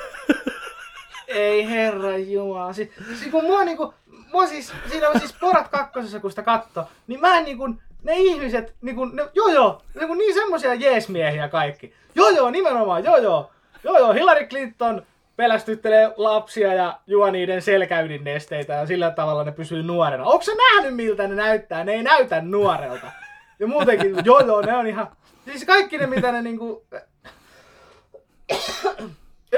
[1.28, 2.72] Ei herra jumala.
[2.72, 3.94] Siis, siis kun mua niinku,
[4.32, 7.68] mua siis, siinä on siis Porat kakkosessa, kun sitä katto, niin mä en niinku,
[8.02, 11.94] ne ihmiset, niinku, ne, joo joo, niinku niin semmosia jeesmiehiä kaikki.
[12.14, 13.50] Joo joo, nimenomaan, joo joo.
[13.84, 15.02] Joo joo, Hillary Clinton
[15.36, 20.24] pelästyttelee lapsia ja juo niiden selkäydinnesteitä ja sillä tavalla ne pysyy nuorena.
[20.24, 21.84] Onko sä nähnyt miltä ne näyttää?
[21.84, 23.06] Ne ei näytä nuorelta.
[23.58, 25.08] Ja muutenkin, joo joo, ne on ihan...
[25.44, 26.86] Siis kaikki ne, mitä ne niinku...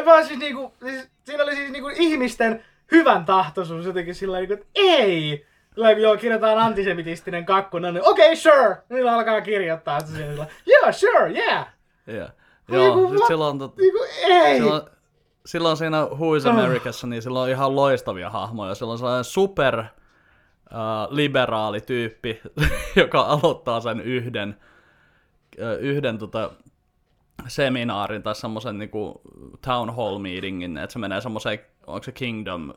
[0.07, 4.63] Vaan siis niinku, siis, siinä oli siis niinku ihmisten hyvän tahtoisuus jotenkin sillä lailla, niinku,
[4.63, 5.47] että ei!
[5.75, 8.77] Sillä kun joo, kirjoitetaan antisemitistinen kakku, no niin okei, okay, sure!
[8.89, 11.67] Niillä alkaa kirjoittaa siinä sillä yeah, sure, yeah!
[12.09, 12.33] Yeah.
[12.69, 13.29] Niinku, Joo, sit what?
[13.29, 14.57] silloin, tot, Niinku, ei!
[14.59, 14.83] silloin,
[15.47, 18.75] silloin siinä Who is Americassa, niin sillä on ihan loistavia hahmoja.
[18.75, 19.89] Sillä on sellainen super äh,
[21.09, 22.41] liberaali tyyppi,
[22.97, 24.57] joka aloittaa sen yhden,
[25.63, 26.51] äh, yhden tota,
[27.47, 29.21] seminaarin tai semmoisen niinku
[29.65, 32.73] town hall meetingin, että se menee semmoiseen, onko se Kingdom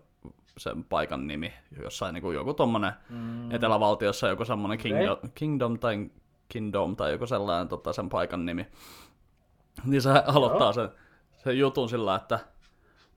[0.57, 3.51] sen paikan nimi, jossain niinku joku tommonen mm.
[3.51, 6.09] etelävaltiossa joku semmonen Kingdom, Kingdom tai
[6.49, 8.67] Kingdom tai joku sellainen tota, sen paikan nimi.
[9.85, 10.89] Niin se aloittaa sen,
[11.43, 12.39] sen jutun sillä, että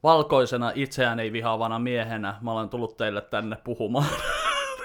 [0.03, 4.07] valkoisena itseään ei vihaavana miehenä mä olen tullut teille tänne puhumaan.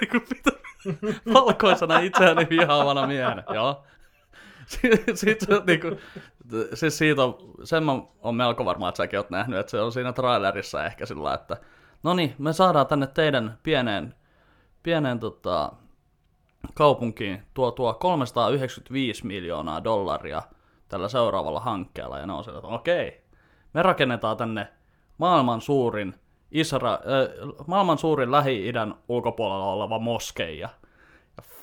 [0.00, 0.50] Mitä?
[1.34, 3.84] valkoisena itseään ei vihaavana miehenä, joo.
[5.14, 5.88] Sitten se, niinku,
[6.74, 9.92] siis siitä on, sen mä oon melko varma, että säkin oot nähnyt, että se on
[9.92, 11.56] siinä trailerissa ehkä sillä, että
[12.02, 14.14] no niin, me saadaan tänne teidän pieneen,
[14.82, 15.72] pieneen tota,
[16.74, 20.42] kaupunkiin tuo, tuo 395 miljoonaa dollaria
[20.88, 23.24] tällä seuraavalla hankkeella, ja ne on sillä, että okei,
[23.74, 24.68] me rakennetaan tänne
[25.18, 26.14] maailman suurin,
[26.50, 26.98] Isra, äh,
[27.66, 30.68] maailman suurin Lähi-idän ulkopuolella oleva moskeija.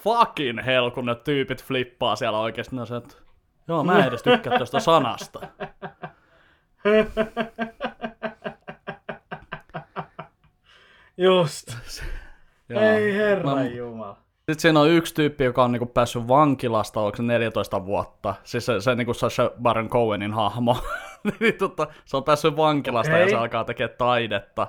[0.08, 3.16] Fucking hell, kun ne tyypit flippaa siellä oikeesti, ne se, että
[3.68, 5.40] joo, mä en edes tykkää tuosta sanasta.
[11.18, 11.68] Just.
[12.70, 12.82] Joo.
[12.82, 14.18] Ei herra Mä- jumala.
[14.36, 18.36] Sitten siinä on yksi tyyppi, joka on niinku päässyt vankilasta, onko se 14 vuotta.
[18.44, 20.78] Siis se, se niinku Sacha Baron Cohenin hahmo.
[21.40, 23.22] niin, tota, se on päässyt vankilasta okay.
[23.22, 24.68] ja se alkaa tekemään taidetta.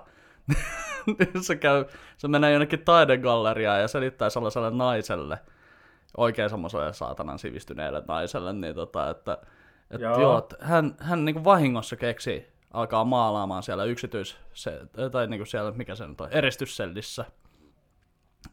[1.07, 1.85] Niin se, käy,
[2.17, 5.39] se menee jonnekin taidegalleriaan ja selittää sellaiselle naiselle,
[6.17, 9.39] oikein semmoiselle saatanan sivistyneelle naiselle, niin tota, että,
[9.91, 10.21] että joo.
[10.21, 10.39] Joo.
[10.39, 14.81] Että hän, hän niinku vahingossa keksi alkaa maalaamaan siellä yksityis, se,
[15.13, 17.25] tai niinku siellä, mikä se nyt on, eristyssellissä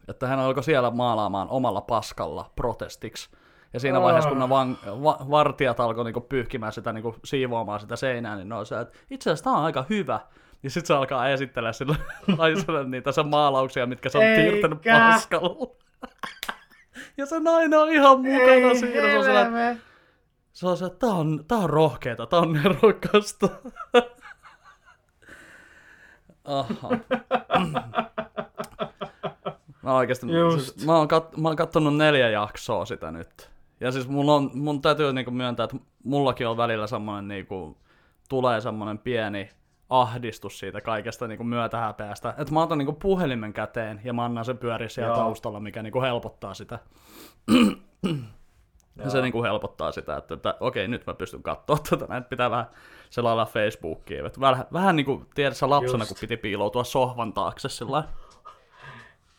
[0.08, 3.30] että hän alkoi siellä maalaamaan omalla paskalla protestiksi.
[3.72, 7.96] Ja siinä vaiheessa, kun ne van, va, vartijat alkoi niinku pyyhkimään sitä, niinku siivoamaan sitä
[7.96, 10.20] seinää, niin ne on se, että itse asiassa tämä on aika hyvä.
[10.62, 11.96] Ja sitten se alkaa esitellä sille
[12.38, 14.50] naiselle niitä sen maalauksia, mitkä se on Eikä.
[14.50, 15.74] piirtänyt paskalla.
[17.16, 19.00] ja se nainen on ihan mukana Ei siinä.
[19.00, 19.76] Se on, sillä, helve.
[20.52, 23.48] se on se, tää on, tää on rohkeeta, tää on nerokasta.
[26.44, 26.90] Aha.
[29.82, 33.50] Mä oikeesti, siis, mä, oon kat, mä oon kattonut neljä jaksoa sitä nyt.
[33.80, 37.76] Ja siis mulla on, mun täytyy niinku myöntää, että mullakin on välillä semmonen niinku,
[38.28, 39.50] tulee semmonen pieni
[39.90, 42.34] ahdistus siitä kaikesta niinku myötähäpeästä.
[42.38, 45.16] Että mä otan niinku puhelimen käteen ja mä annan sen pyöriä siellä Joo.
[45.16, 46.78] taustalla, mikä niinku helpottaa sitä.
[48.96, 52.50] Ja se niinku helpottaa sitä, että, että okei, nyt mä pystyn katsoa tätä, näin pitää
[52.50, 52.66] vähän
[53.10, 54.26] selailla Facebookia.
[54.26, 56.08] Että vähän, vähän niin kuin tiedätkö lapsena, Just.
[56.08, 58.04] kun piti piiloutua sohvan taakse sillä.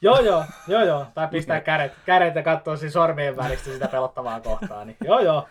[0.01, 1.05] Joo, joo, joo, joo.
[1.13, 4.85] Tai pistää kädet, kädet ja siinä sormien välistä sitä pelottavaa kohtaa.
[4.85, 5.47] Niin, joo, joo.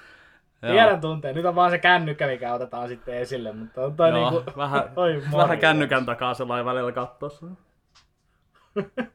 [0.61, 1.35] Tiedän tunteen.
[1.35, 3.53] Nyt on vaan se kännykkä, mikä otetaan sitten esille.
[3.53, 4.53] Mutta on toi Joo, niinku...
[4.57, 7.31] vähän, Oi, vähän kännykän takaa sellainen välillä katsoa.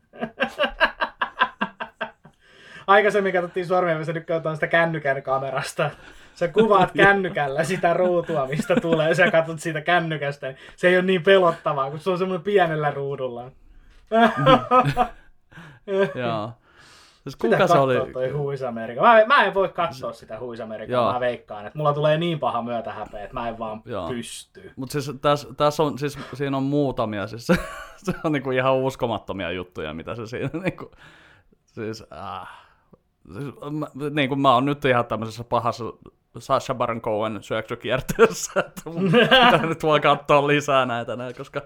[2.88, 5.90] Aikaisemmin katsottiin sormien välistä, nyt katsotaan sitä kännykän kamerasta.
[6.36, 10.48] Sä kuvaat kännykällä sitä ruutua, mistä tulee, sä katsot siitä kännykästä.
[10.48, 13.52] niin Se ei ole niin pelottavaa, kun se on semmoinen pienellä ruudulla.
[16.16, 16.54] Joo.
[17.24, 18.12] Siis Kuka se oli?
[18.14, 19.02] toi Huis Amerika?
[19.02, 21.14] Mä, mä en voi katsoa sitä Huis Amerikaa, Joo.
[21.14, 24.10] mä veikkaan, että mulla tulee niin paha myötähäpeä, että mä en vaan Joo.
[24.10, 24.72] pysty.
[24.76, 27.56] Mutta siis tässä, tässä on, siis siinä on muutamia, siis se,
[28.06, 30.92] se on niinku ihan uskomattomia juttuja, mitä se siinä niinku,
[31.66, 32.48] siis, äh,
[33.34, 35.84] siis mä, niin kuin mä oon nyt ihan tämmöisessä pahassa
[36.38, 41.62] Sasha Baron Cohen syöksykierteessä, että mun pitää nyt vaan katsoa lisää näitä näin, koska,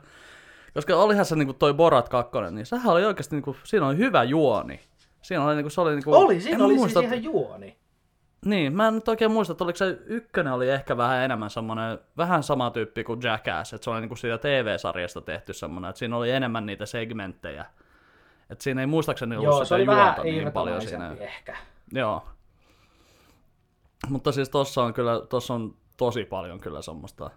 [0.74, 4.24] koska olihan se niinku toi Borat 2, niin sehän oli oikeasti niinku, siinä oli hyvä
[4.24, 4.80] juoni.
[5.26, 7.78] Siinä oli niinku, se oli niinku, Oli, siinä oli muista, siis ihan juoni.
[8.46, 12.00] niin, mä en nyt oikein muista, että oliko se ykkönen oli ehkä vähän enemmän semmoinen,
[12.18, 16.18] vähän sama tyyppi kuin Jackass, että se oli niinku siitä TV-sarjasta tehty semmoinen, että siinä
[16.18, 17.66] oli enemmän niitä segmenttejä.
[18.50, 21.16] Et siinä ei muistaakseni ollut Joo, sitä se oli juonta niin paljon siinä.
[21.20, 21.58] ehkä.
[21.94, 22.26] Joo.
[24.10, 27.30] Mutta siis tossa on kyllä, tossa on tosi paljon kyllä semmoista,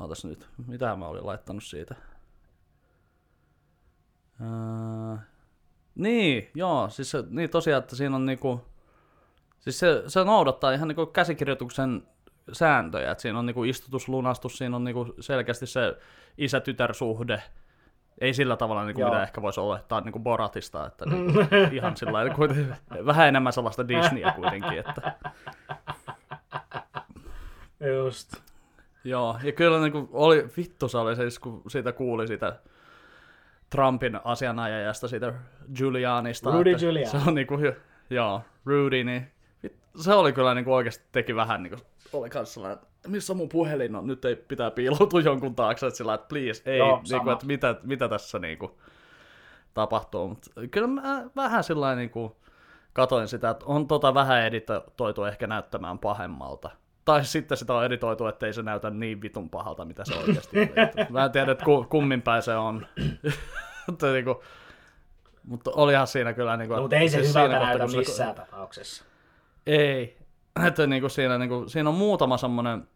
[0.00, 1.94] ootas nyt, mitä mä olin laittanut siitä.
[4.40, 5.16] Öö,
[5.94, 8.60] niin, joo, siis se, niin tosiaan, että siinä on niinku,
[9.60, 12.02] siis se, se noudattaa ihan niinku käsikirjoituksen
[12.52, 15.96] sääntöjä, että siinä on niinku istutuslunastus, siinä on niinku selkeästi se
[16.38, 17.42] isä-tytär-suhde,
[18.20, 19.10] ei sillä tavalla, niin kuin Joo.
[19.10, 22.74] mitä ehkä voisi olettaa niin kuin Boratista, että niin kuin, ihan sillä lailla, kuitenkin,
[23.06, 24.78] vähän enemmän sellaista Disneyä kuitenkin.
[24.78, 25.12] Että,
[27.96, 28.34] Just.
[29.04, 32.58] joo, ja kyllä niin kuin, oli, vittu se oli siis, kun siitä kuuli sitä
[33.70, 35.32] Trumpin asianajajasta, siitä
[35.74, 36.50] Giulianista.
[36.50, 37.10] Rudy että Giuliani.
[37.10, 37.72] Se on niin kuin,
[38.10, 39.32] joo, Rudy, niin
[39.96, 43.34] se oli kyllä niin kuin oikeasti teki vähän niin kuin, oli kanssa sellainen, että missä
[43.34, 46.88] mun puhelin on, nyt ei pitää piiloutua jonkun taakse, että sillä että please, ei, Joo,
[46.88, 47.32] niin kuin, sama.
[47.32, 48.72] että mitä, mitä tässä niin kuin,
[49.74, 50.28] tapahtuu.
[50.28, 52.32] Mutta kyllä mä vähän sillä niin kuin,
[52.92, 56.70] katoin sitä, että on tota vähän editoitu ehkä näyttämään pahemmalta.
[57.04, 60.72] Tai sitten sitä on editoitu, ettei se näytä niin vitun pahalta, mitä se oikeasti oli.
[60.76, 62.86] Että Mä en tiedä, että ku, kummin päin se on.
[63.88, 64.42] Että niinku,
[65.46, 66.56] mutta olihan siinä kyllä...
[66.56, 69.04] Niinku, No, mutta ei se siis hyvältä näytä kun se- missään tapauksessa.
[69.66, 70.16] Ei.
[70.66, 72.88] Että niinku siinä, niinku, siinä on muutama semmoinen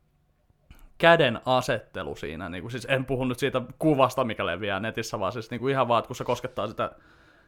[0.99, 2.49] käden asettelu siinä.
[2.49, 5.99] Niinku, siis en puhu nyt siitä kuvasta, mikä leviää netissä, vaan siis niinku ihan vaan,
[5.99, 6.91] että kun se koskettaa sitä,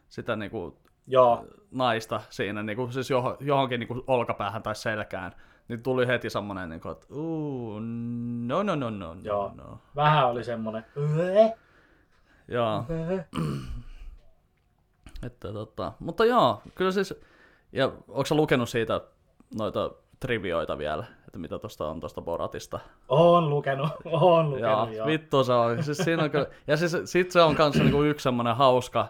[0.09, 0.79] sitä niinku
[1.11, 5.33] Joo, naista siinä, niin kuin, siis johon, johonkin niin kuin olkapäähän tai selkään,
[5.69, 7.79] niin tuli heti semmoinen, niin kuin, että uu,
[8.47, 9.53] no, no, no, no, Joo.
[9.57, 9.79] no, no.
[9.97, 10.85] vähän oli semmonen.
[10.97, 11.49] "Öö,
[12.49, 13.23] Joo, öö."
[15.23, 17.15] Että, tota, mutta joo, kyllä siis,
[17.73, 19.01] ja onko lukenut siitä
[19.59, 22.81] noita trivioita vielä, että mitä tuosta on tuosta Boratista?
[23.09, 25.07] Oon lukenut, oon lukenut, Joo, joo.
[25.07, 25.83] vittu se on.
[25.85, 29.09] Siis siinä on kyllä, ja siis sit se on kanssa niinku yksi semmoinen hauska,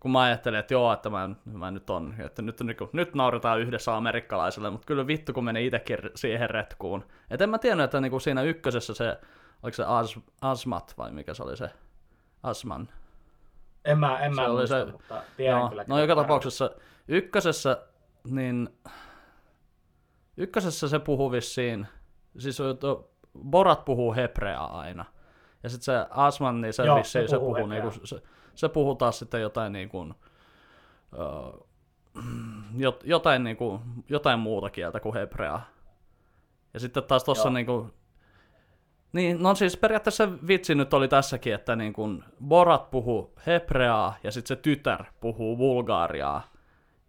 [0.00, 3.60] kun mä ajattelin, että joo, että mä, mä nyt on, että nyt, niinku, nyt nauretaan
[3.60, 7.04] yhdessä amerikkalaiselle, mutta kyllä vittu, kun menee itsekin siihen retkuun.
[7.30, 9.18] Et en mä tiennyt, että niinku siinä ykkösessä se,
[9.62, 11.70] oliko se As, Asmat vai mikä se oli se,
[12.42, 12.88] Asman.
[13.86, 15.84] En mä, en mä Se muista, se- mutta tiedän Joo, kyllä.
[15.88, 16.70] no joka tapauksessa
[17.08, 17.86] ykkösessä,
[18.30, 18.68] niin
[20.36, 21.86] ykkösessä se puhuu vissiin,
[22.38, 22.58] siis
[23.44, 25.04] Borat puhuu hebreaa aina.
[25.62, 27.90] Ja sitten se Asman, niin se, Joo, vissiin, se se, puhuu puhuu, hebreaa.
[27.90, 28.22] niinku, se,
[28.54, 30.14] se puhuu taas sitten jotain niin kuin,
[31.18, 31.66] uh,
[32.76, 35.66] jot, jotain, niin kuin, jotain muuta kieltä kuin hebreaa.
[36.74, 37.92] Ja sitten taas tuossa niin kuin,
[39.12, 44.30] niin, no siis periaatteessa vitsi nyt oli tässäkin, että niin kun Borat puhuu hebreaa ja
[44.32, 46.42] sitten se tytär puhuu bulgaariaa.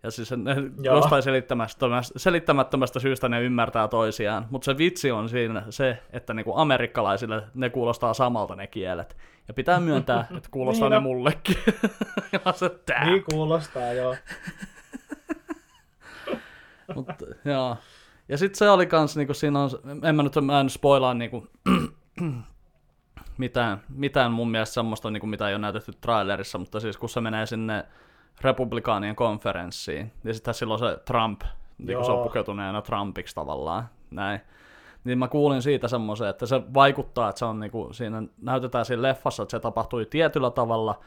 [0.03, 0.95] Ja siis ne, Joo.
[0.95, 4.47] jostain selittämättömästä, selittämättömästä syystä ne ymmärtää toisiaan.
[4.49, 9.17] Mutta se vitsi on siinä se, että niinku amerikkalaisille ne kuulostaa samalta ne kielet.
[9.47, 11.01] Ja pitää myöntää, että kuulostaa Niin, ne no.
[11.01, 11.57] mullekin.
[12.55, 13.05] se, tää.
[13.05, 14.15] Niin kuulostaa, joo.
[16.95, 17.07] Mut,
[17.45, 17.77] joo.
[18.29, 19.69] Ja sitten se oli kans, niinku, siinä on,
[20.03, 21.47] en mä nyt mä en spoilaa niinku,
[23.37, 27.21] mitään, mitään mun mielestä semmoista, niinku, mitä ei ole näytetty trailerissa, mutta siis kun se
[27.21, 27.85] menee sinne
[28.41, 31.41] republikaanien konferenssiin, ja sitten silloin se Trump,
[31.77, 34.41] niinku, se on pukeutuneena Trumpiksi tavallaan, näin.
[35.03, 39.01] Niin mä kuulin siitä semmoisen, että se vaikuttaa, että se on niinku, siinä näytetään siinä
[39.01, 40.99] leffassa, että se tapahtui tietyllä tavalla,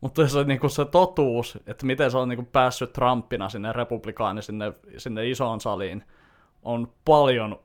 [0.00, 4.72] mutta se, niinku, se totuus, että miten se on niinku, päässyt Trumpina sinne republikaani, sinne,
[4.96, 6.04] sinne isoon saliin,
[6.62, 7.60] on paljon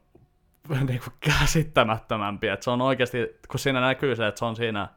[0.87, 2.47] niinku, käsittämättömämpi.
[2.47, 3.17] Että se on oikeasti,
[3.51, 4.87] kun siinä näkyy se, että se on siinä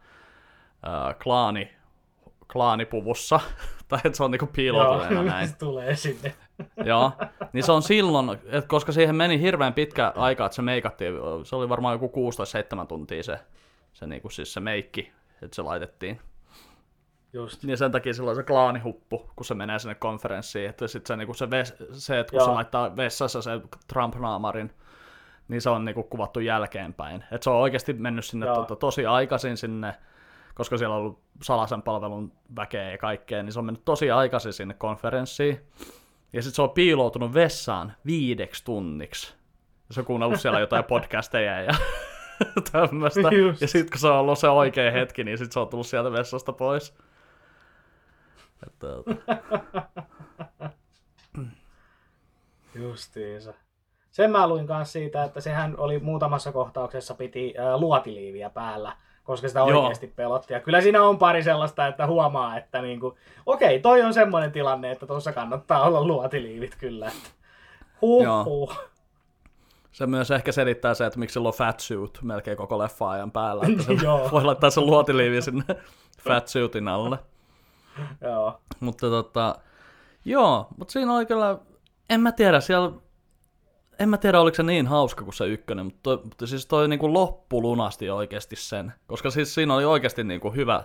[0.82, 1.76] ää, klaani,
[2.52, 3.40] klaanipuvussa,
[3.88, 5.48] tai että se on niinku piiloutuneena näin.
[5.48, 6.34] se tulee sinne.
[6.84, 7.12] Joo,
[7.52, 11.56] niin se on silloin, että koska siihen meni hirveän pitkä aika, että se meikattiin, se
[11.56, 12.30] oli varmaan joku
[12.82, 13.38] 16-7 tuntia se,
[13.92, 16.20] se, niinku, siis se meikki, että se laitettiin.
[17.36, 17.64] Just.
[17.64, 21.34] Niin sen takia silloin se klaanihuppu, kun se menee sinne konferenssiin, että sitten se, niinku
[21.34, 22.46] se, ves, se, että kun Joo.
[22.46, 23.50] se laittaa vessassa se
[23.92, 24.70] Trump-naamarin,
[25.48, 27.24] niin se on niinku kuvattu jälkeenpäin.
[27.32, 29.94] Et se on oikeasti mennyt sinne tota, tosi aikaisin sinne,
[30.54, 34.52] koska siellä on ollut salaisen palvelun väkeä ja kaikkea, niin se on mennyt tosi aikaisin
[34.52, 35.60] sinne konferenssiin.
[36.32, 39.34] Ja sitten se on piiloutunut vessaan viideksi tunniksi.
[39.88, 41.72] Ja se on kuunnellut siellä jotain podcasteja ja
[42.72, 43.20] tämmöistä.
[43.60, 46.12] Ja sitten kun se on ollut se oikea hetki, niin sitten se on tullut sieltä
[46.12, 46.94] vessasta pois.
[48.66, 48.86] Että,
[52.74, 53.54] Justiinsa.
[54.10, 59.48] Sen mä luin kanssa siitä, että sehän oli muutamassa kohtauksessa piti äh, luotiliiviä päällä, koska
[59.48, 59.80] sitä Joo.
[59.80, 60.52] oikeasti pelotti.
[60.52, 63.16] Ja kyllä siinä on pari sellaista, että huomaa, että niinku,
[63.46, 67.10] okei, toi on semmoinen tilanne, että tuossa kannattaa olla luotiliivit kyllä.
[68.00, 68.44] Huh, Joo.
[68.44, 68.78] huh.
[69.92, 73.30] se myös ehkä selittää se, että miksi sillä on fat suit melkein koko leffa ajan
[73.30, 73.64] päällä.
[73.68, 73.92] Että se
[74.32, 75.64] voi laittaa sen luotiliivi sinne
[76.28, 77.18] fat suitin alle.
[78.30, 78.60] Joo.
[78.80, 79.54] Mutta tota,
[80.24, 81.58] joo, mutta siinä oli kyllä,
[82.10, 82.92] en mä tiedä, siellä,
[83.98, 86.88] en mä tiedä oliko se niin hauska kuin se ykkönen, mutta, toi, mutta siis toi
[86.88, 90.84] niinku loppu lunasti oikeasti sen, koska siis siinä oli oikeasti niinku hyvä,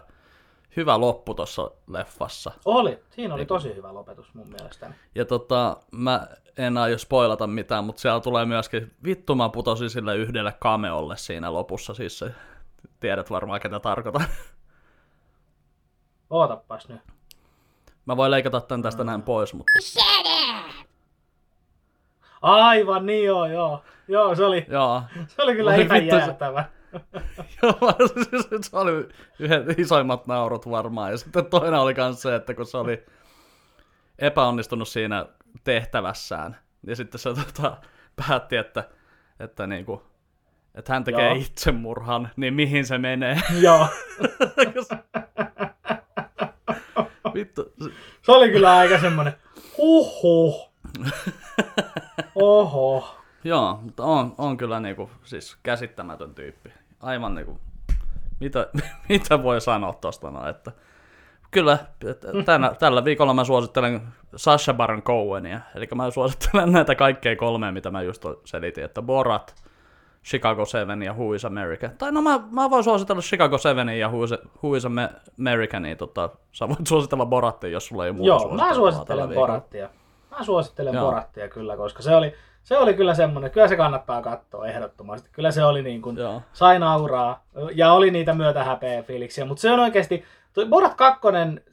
[0.75, 2.51] hyvä loppu tuossa leffassa.
[2.65, 2.99] Oli.
[3.09, 4.95] Siinä oli tosi hyvä lopetus mun mielestäni.
[5.15, 10.17] Ja tota, mä en aio spoilata mitään, mutta siellä tulee myöskin, vittu mä putosin sille
[10.17, 12.31] yhdelle cameolle siinä lopussa, siis se,
[12.99, 14.25] tiedät varmaan ketä tarkoitan.
[16.31, 17.01] Ootapas nyt.
[18.05, 19.71] Mä voin leikata tän tästä näin pois, mutta
[22.41, 23.83] Aivan, niin joo, joo.
[24.07, 25.03] Joo, se oli, joo.
[25.27, 26.65] se oli kyllä Voi ihan vittu, se- jäätävä.
[27.63, 27.75] Joo,
[28.41, 31.11] siis se oli yhdet isoimmat naurut varmaan.
[31.11, 33.05] Ja sitten toinen oli myös se, että kun se oli
[34.19, 35.25] epäonnistunut siinä
[35.63, 37.77] tehtävässään, niin sitten se tota,
[38.15, 38.83] päätti, että,
[39.39, 40.03] että, niinku,
[40.75, 41.35] että hän tekee Joo.
[41.35, 43.41] itsemurhan, niin mihin se menee.
[43.61, 43.87] joo.
[47.33, 47.73] Vittu,
[48.21, 49.33] se- oli kyllä aika semmonen,
[49.77, 50.71] huhhuh.
[52.35, 53.15] Oho.
[53.43, 56.73] joo, mutta on, on kyllä niinku, siis käsittämätön tyyppi.
[56.99, 57.59] Aivan niinku,
[58.39, 58.67] mitä,
[59.09, 60.71] mitä voi sanoa tosta no, että
[61.51, 61.77] Kyllä,
[62.45, 64.01] tänä, tällä viikolla mä suosittelen
[64.35, 69.55] Sasha Baron Cohenia, eli mä suosittelen näitä kaikkeja kolmea, mitä mä just selitin, että Borat,
[70.25, 71.89] Chicago 7 ja Who is America.
[71.97, 75.97] Tai no mä, mä voin suositella Chicago 7 ja Who is, Who is America, niin
[75.97, 79.29] tota, sä voit suositella Borattia, jos sulla ei muuta Joo, mä suosittelen.
[79.29, 79.89] Borattia.
[80.31, 81.05] Mä suosittelen Joo.
[81.05, 85.29] Borattia kyllä, koska se oli, se oli kyllä semmonen, kyllä se kannattaa katsoa ehdottomasti.
[85.31, 86.41] Kyllä se oli niin kuin, Joo.
[86.53, 87.43] sai nauraa
[87.75, 91.21] ja oli niitä myötähäpeä fiiliksiä, mutta se on oikeasti, toi Borat 2,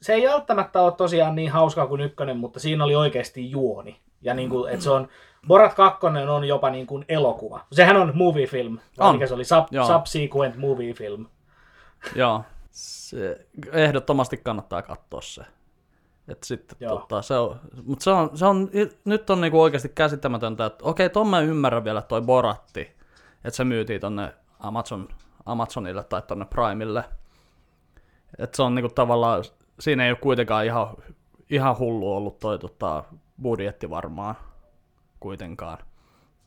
[0.01, 3.99] se ei välttämättä ole tosiaan niin hauskaa kuin ykkönen, mutta siinä oli oikeasti juoni.
[4.21, 5.07] Ja niin kuin, että se on,
[5.47, 7.65] Borat 2 on jopa niin kuin elokuva.
[7.71, 9.15] Sehän on movie film, On.
[9.15, 9.87] mikä se oli, sub, Joo.
[9.87, 11.25] subsequent movie film.
[12.15, 15.43] Joo, se, ehdottomasti kannattaa katsoa se.
[16.27, 18.69] Et sitten, tota, se on, mutta se on, se on,
[19.05, 22.81] nyt on niinku oikeasti käsittämätöntä, että okei, ton mä ymmärrän vielä toi Boratti,
[23.43, 25.07] että se myytiin tonne Amazon,
[25.45, 27.03] Amazonille tai tonne Primelle.
[28.37, 29.43] Että se on niinku tavallaan,
[29.79, 30.87] siinä ei ole kuitenkaan ihan,
[31.49, 33.03] ihan hullu ollut toi tota,
[33.41, 34.35] budjetti varmaan
[35.19, 35.77] kuitenkaan.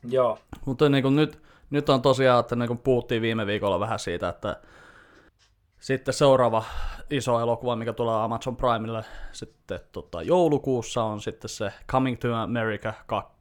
[0.03, 0.39] Joo.
[0.65, 4.29] Mutta niin kuin nyt, nyt on tosiaan, että niin kuin puhuttiin viime viikolla vähän siitä,
[4.29, 4.61] että
[5.79, 6.63] sitten seuraava
[7.09, 12.93] iso elokuva, mikä tulee Amazon Primelle sitten tota, joulukuussa, on sitten se Coming to America
[13.05, 13.33] 2.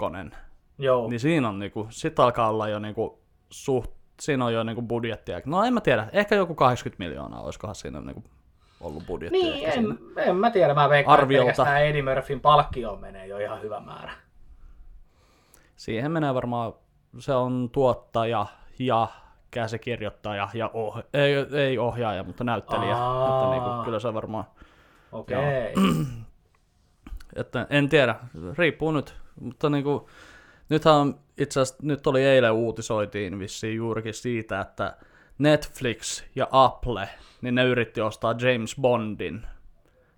[0.78, 1.08] Joo.
[1.08, 3.90] Niin siinä on niinku, sit alkaa olla jo niinku suht,
[4.20, 5.40] siinä on jo niinku budjettia.
[5.46, 8.24] No en mä tiedä, ehkä joku 80 miljoonaa, olisikohan siinä niinku
[8.80, 9.38] ollut budjetti.
[9.38, 9.94] Niin, siinä.
[10.16, 10.74] en, en mä tiedä.
[10.74, 11.78] Mä veikkaan, että Arviolta.
[11.78, 14.12] Eddie Murphyn palkkioon menee jo ihan hyvä määrä.
[15.82, 16.74] Siihen menee varmaan,
[17.18, 18.46] se on tuottaja
[18.78, 19.08] ja
[19.50, 22.96] käsikirjoittaja ja oh, ei, ei ohjaaja, mutta näyttelijä.
[22.96, 23.38] Aa.
[23.38, 24.44] Että niinku, kyllä se varmaan,
[25.12, 25.38] Okei.
[25.38, 25.94] Okay.
[27.40, 28.16] että en tiedä,
[28.58, 29.14] riippuu nyt.
[29.40, 30.08] Mutta niinku,
[30.68, 34.96] nythän on, itse asiassa nyt oli eilen uutisoitiin vissiin juurikin siitä, että
[35.38, 37.08] Netflix ja Apple,
[37.40, 39.46] niin ne yritti ostaa James Bondin,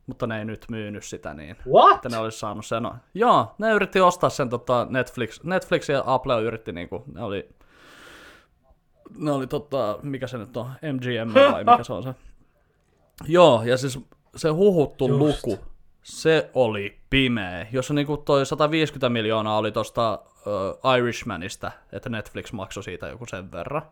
[0.07, 1.57] mutta ne ei nyt myynyt sitä niin.
[1.73, 1.95] What?
[1.95, 2.89] että ne olisi saanut sen.
[3.15, 5.43] Joo, ne yritti ostaa sen tota, Netflix.
[5.43, 7.49] Netflix ja Apple yritti niinku, ne oli,
[9.19, 12.15] ne oli tota, mikä se nyt on, MGM vai mikä se on se.
[13.27, 13.99] Joo, ja siis
[14.37, 15.19] se huhuttu Just.
[15.19, 15.59] luku,
[16.03, 17.67] se oli pimeä.
[17.73, 20.19] Jos niinku toi 150 miljoonaa oli tosta
[20.85, 23.83] uh, Irishmanista, että Netflix maksoi siitä joku sen verran,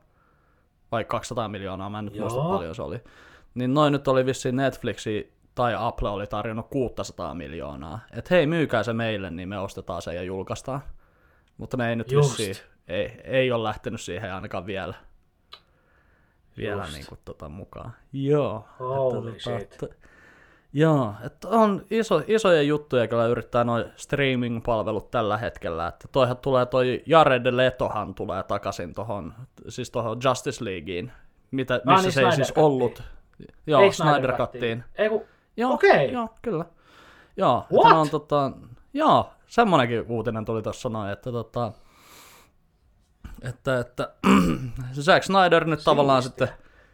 [0.93, 2.53] vai 200 miljoonaa, mä en nyt muista Joo.
[2.53, 3.01] paljon se oli.
[3.55, 8.01] Niin noin nyt oli vissiin Netflixi tai Apple oli tarjonnut 600 miljoonaa.
[8.17, 10.83] Että hei, myykää se meille, niin me ostetaan se ja julkaistaan.
[11.57, 12.39] Mutta ne ei nyt Just.
[12.39, 12.57] vissiin,
[12.89, 14.95] ei, ei ole lähtenyt siihen ainakaan vielä,
[16.57, 16.93] vielä Just.
[16.93, 17.93] niin kuin, tota, mukaan.
[18.13, 18.69] Joo.
[18.81, 19.77] Holy että, shit.
[19.79, 19.95] Tota,
[20.73, 25.87] joo, että on iso, isoja juttuja kyllä yrittää noin streaming-palvelut tällä hetkellä.
[25.87, 29.35] Että toihan tulee toi Jared Letohan tulee takaisin tohon,
[29.69, 31.13] siis tohon Justice Leagueen,
[31.51, 33.03] mitä, missä niin, se ei siis ollut.
[33.67, 34.39] Joo, Ei Snyder Cuttiin.
[34.39, 34.85] Cuttiin.
[34.95, 35.23] Ei kun,
[35.57, 36.13] Joo, Okei.
[36.13, 36.65] joo, kyllä.
[37.37, 37.93] Joo, What?
[37.93, 38.53] ne on, tota,
[38.95, 41.73] joo, semmonenkin uutinen tuli tuossa noin, että tota,
[43.43, 44.11] että, että
[44.93, 46.49] se Zack Snyder nyt tavallaan sitten,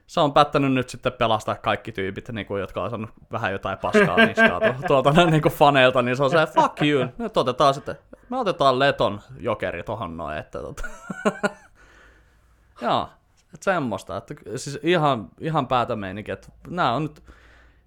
[0.06, 3.78] se on päättänyt nyt sitten pelastaa kaikki tyypit, niin kuin, jotka on saanut vähän jotain
[3.78, 7.74] paskaa niskaa tu- tuolta niin kuin faneilta, niin se on se, fuck you, nyt otetaan
[7.74, 7.96] sitten,
[8.28, 10.88] me otetaan Leton jokeri tohon noin, että tota.
[12.82, 13.08] Joo,
[13.54, 17.22] että semmoista, että siis ihan, ihan päätä meininki, että nämä on nyt,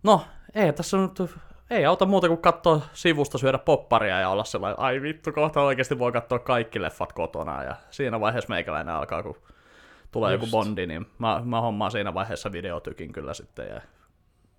[0.04, 0.26] no
[0.56, 1.22] ei tässä nyt,
[1.70, 6.00] ei auta muuta kuin katsoa sivusta, syödä popparia ja olla sellainen, ai vittu, kohta oikeasti
[6.00, 9.36] voi katsoa kaikki leffat kotona ja siinä vaiheessa meikäläinen alkaa, kun
[10.12, 10.42] tulee Just.
[10.44, 13.82] joku bondi, niin mä, mä hommaan siinä vaiheessa videotykin kyllä sitten ja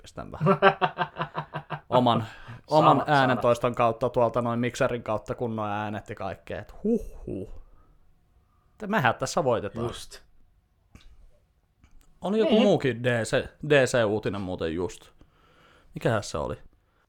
[0.03, 0.59] pistän vähän
[1.89, 2.27] oman,
[2.71, 7.63] oman Sanat, äänentoiston kautta tuolta noin mikserin kautta kunnon äänet ja kaikkea, huh huh.
[8.87, 9.87] Mehän tässä voitetaan.
[9.87, 10.21] Just.
[12.21, 12.63] Oli joku Niin.
[12.63, 15.11] muukin DC, DC-uutinen muuten just.
[15.95, 16.57] Mikähän se oli?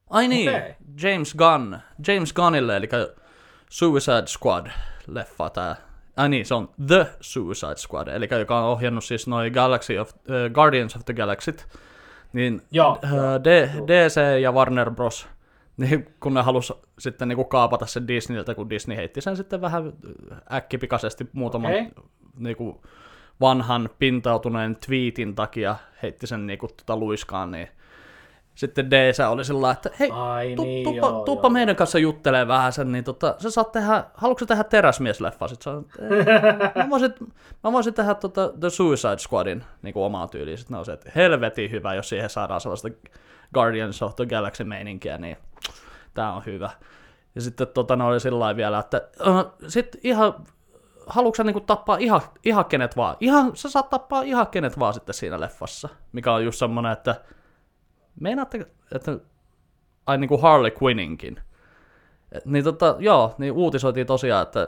[0.10, 0.76] Ai niin, Okei.
[1.04, 1.78] James Gunn.
[2.08, 2.90] James Gunnille, eli
[3.70, 5.76] Suicide Squad-leffa tää.
[6.18, 10.10] Ai niin, se on The Suicide Squad, eli joka on ohjannut siis noin Galaxy of,
[10.12, 11.68] äh, Guardians of the Galaxyt.
[12.34, 13.44] Niin Joo, äh, joo.
[13.44, 15.28] D, DC ja Warner Bros.
[15.78, 19.94] Niin kun ne halus sitten niinku kaapata sen Disneyltä, kun Disney heitti sen sitten vähän
[20.54, 21.88] äkkipikaisesti muutaman Okei.
[22.40, 22.82] niinku
[23.42, 27.68] vanhan pintautuneen tweetin takia heitti sen niinku tota luiskaan, niin
[28.56, 31.54] sitten DC oli sillä että hei, Ai tu, niin, tuppa, joo, tuppa joo.
[31.54, 35.48] meidän kanssa juttelee vähän sen, niin tota, sä saat tehdä, haluatko tehdä teräsmiesleffa?
[35.48, 35.86] Sitten sanoin,
[36.30, 37.14] että mä voisin,
[37.64, 40.58] mä voisin tehdä tota The Suicide Squadin niin kuin omaa tyyliin.
[40.58, 42.90] Sitten on se, että helvetin hyvä, jos siihen saadaan sellaista
[43.54, 45.38] Guardians of the Galaxy meininkiä, niin
[46.14, 46.70] tää on hyvä.
[47.36, 50.34] Ja sitten tota, ne oli sillä vielä, että äh, sit ihan,
[51.08, 53.18] haluatko sä niinku tappaa ihan, ihan kenet vaan?
[53.20, 55.90] Ihan, sä saat tappaa ihan kenet vaan sitten siinä leffassa.
[56.12, 57.16] Mikä on just semmonen, että
[58.20, 59.18] meinaatte, että
[60.06, 61.40] ai niinku Harley Quinninkin.
[62.46, 64.68] Niin tota, joo, niin uutisoitiin tosiaan, että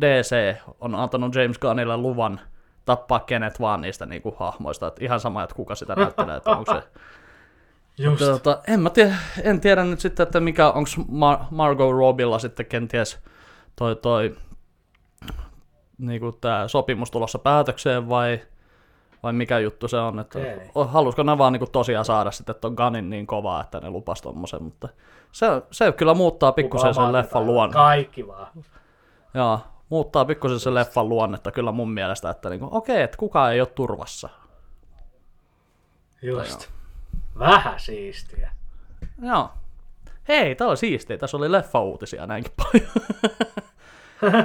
[0.00, 2.40] DC on antanut James Gunnille luvan
[2.84, 6.74] tappaa kenet vaan niistä niinku hahmoista, että ihan sama, että kuka sitä näyttelee, että onko
[6.74, 6.82] se
[7.98, 8.24] Just.
[8.24, 12.66] Tota, en mä tiedä, en tiedä nyt sitten, että mikä, onko Mar- Margot Robbilla sitten
[12.66, 13.18] kenties
[13.76, 14.36] toi, toi
[15.98, 18.40] niinku tää sopimus tulossa päätökseen vai,
[19.22, 20.70] vai mikä juttu se on, että Okei.
[20.74, 24.22] o- halusko ne vaan niinku tosiaan saada sitten ton Gunin niin kovaa, että ne lupas
[24.22, 24.88] tommosen, mutta
[25.32, 27.72] se, se kyllä muuttaa pikkusen sen leffan luonne.
[27.72, 28.46] Kaikki vaan.
[29.34, 33.60] Joo, muuttaa pikkusen sen leffan luonnetta kyllä mun mielestä, että niinku, okei, että kukaan ei
[33.60, 34.28] ole turvassa.
[36.22, 36.68] Just.
[37.38, 38.50] Vähän siistiä.
[39.22, 39.50] Joo.
[40.28, 41.18] Hei, tää oli siistiä.
[41.18, 42.90] Tässä oli leffa-uutisia näinkin paljon.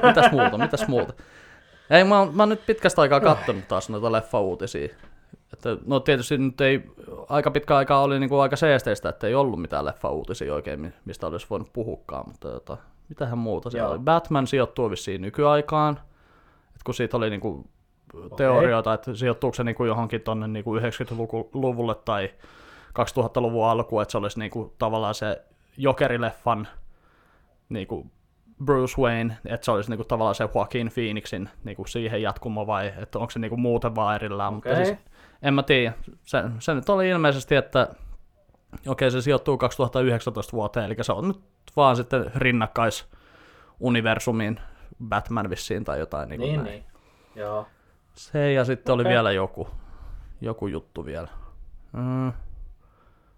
[0.08, 1.14] mitäs muuta, mitäs muuta?
[1.90, 4.90] Ei, mä oon, mä oon nyt pitkästä aikaa kattonut taas noita leffa-uutisia.
[5.54, 6.84] Että, no tietysti nyt ei,
[7.30, 11.28] aika pitkä aikaa oli niinku aika seesteistä, että ei ollut mitään leffa-uutisia oikein, mi- mistä
[11.28, 12.78] olisi voinut puhukaan, mutta tota,
[13.10, 13.92] mitähän muuta siellä Joo.
[13.92, 14.00] oli.
[14.00, 16.00] Batman sijoittuu vissiin nykyaikaan,
[16.68, 17.66] että kun siitä oli niinku
[18.38, 22.30] teorioita, että sijoittuuko se niinku johonkin tonne niinku 90-luvulle tai
[23.00, 25.42] 2000-luvun alkuun, että se olisi niinku tavallaan se
[25.78, 26.68] Jokerileffan
[27.70, 28.08] niinku
[28.66, 33.20] Bruce Wayne, että se olisi niinku tavallaan se Joaquin Phoenixin niinku siihen jatkumo vai että
[33.20, 34.86] onko se niinku muuten vaan erillään, mutta Okei.
[34.86, 34.98] siis,
[35.42, 35.94] en mä tiedä.
[36.24, 37.88] Se, se nyt oli ilmeisesti, että
[38.88, 41.40] okei se sijoittuu 2019 vuoteen, eli se on nyt
[41.76, 44.60] vaan sitten rinnakkaisuniversumin
[45.10, 46.66] Batman vissiin tai jotain niin, Niin, näin.
[46.66, 46.84] niin.
[47.36, 47.68] Joo.
[48.14, 49.14] Se ja sitten oli Okei.
[49.14, 49.68] vielä joku,
[50.42, 51.28] joku juttu vielä.
[51.94, 52.34] Mm.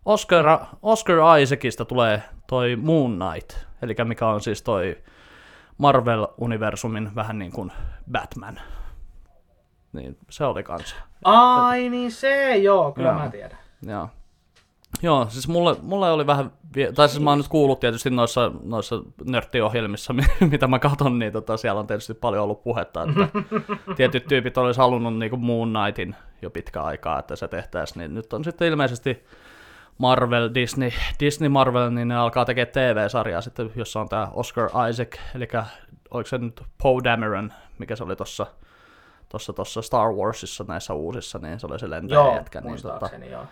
[0.09, 0.45] Oscar,
[0.81, 4.97] Oscar Isaacista tulee toi Moon Knight, eli mikä on siis toi
[5.77, 7.71] Marvel-universumin vähän niin kuin
[8.11, 8.59] Batman.
[9.93, 10.95] Niin se oli kanssa.
[11.23, 13.19] Ai niin se, joo, kyllä Joo.
[13.19, 13.57] mä tiedän.
[13.85, 14.09] Joo.
[15.01, 18.51] Joo, siis mulle, mulle oli vähän, vie- tai siis mä oon nyt kuullut tietysti noissa,
[18.63, 18.95] noissa
[19.25, 23.27] nörttiohjelmissa, mi- mitä mä katon, niin tota, siellä on tietysti paljon ollut puhetta, että
[23.97, 28.33] tietyt tyypit olisi halunnut niinku Moon Knightin jo pitkä aikaa, että se tehtäisiin, niin nyt
[28.33, 29.25] on sitten ilmeisesti
[29.99, 35.17] Marvel, Disney, Disney Marvel, niin ne alkaa tekemään TV-sarjaa sitten, jossa on tämä Oscar Isaac,
[35.35, 35.47] eli
[36.11, 38.45] oliko se nyt Poe Dameron, mikä se oli tuossa
[39.29, 42.61] tossa, tossa Star Warsissa näissä uusissa, niin se oli se lentäjä Joo, jätkä.
[42.61, 43.45] Niin, tota, joo.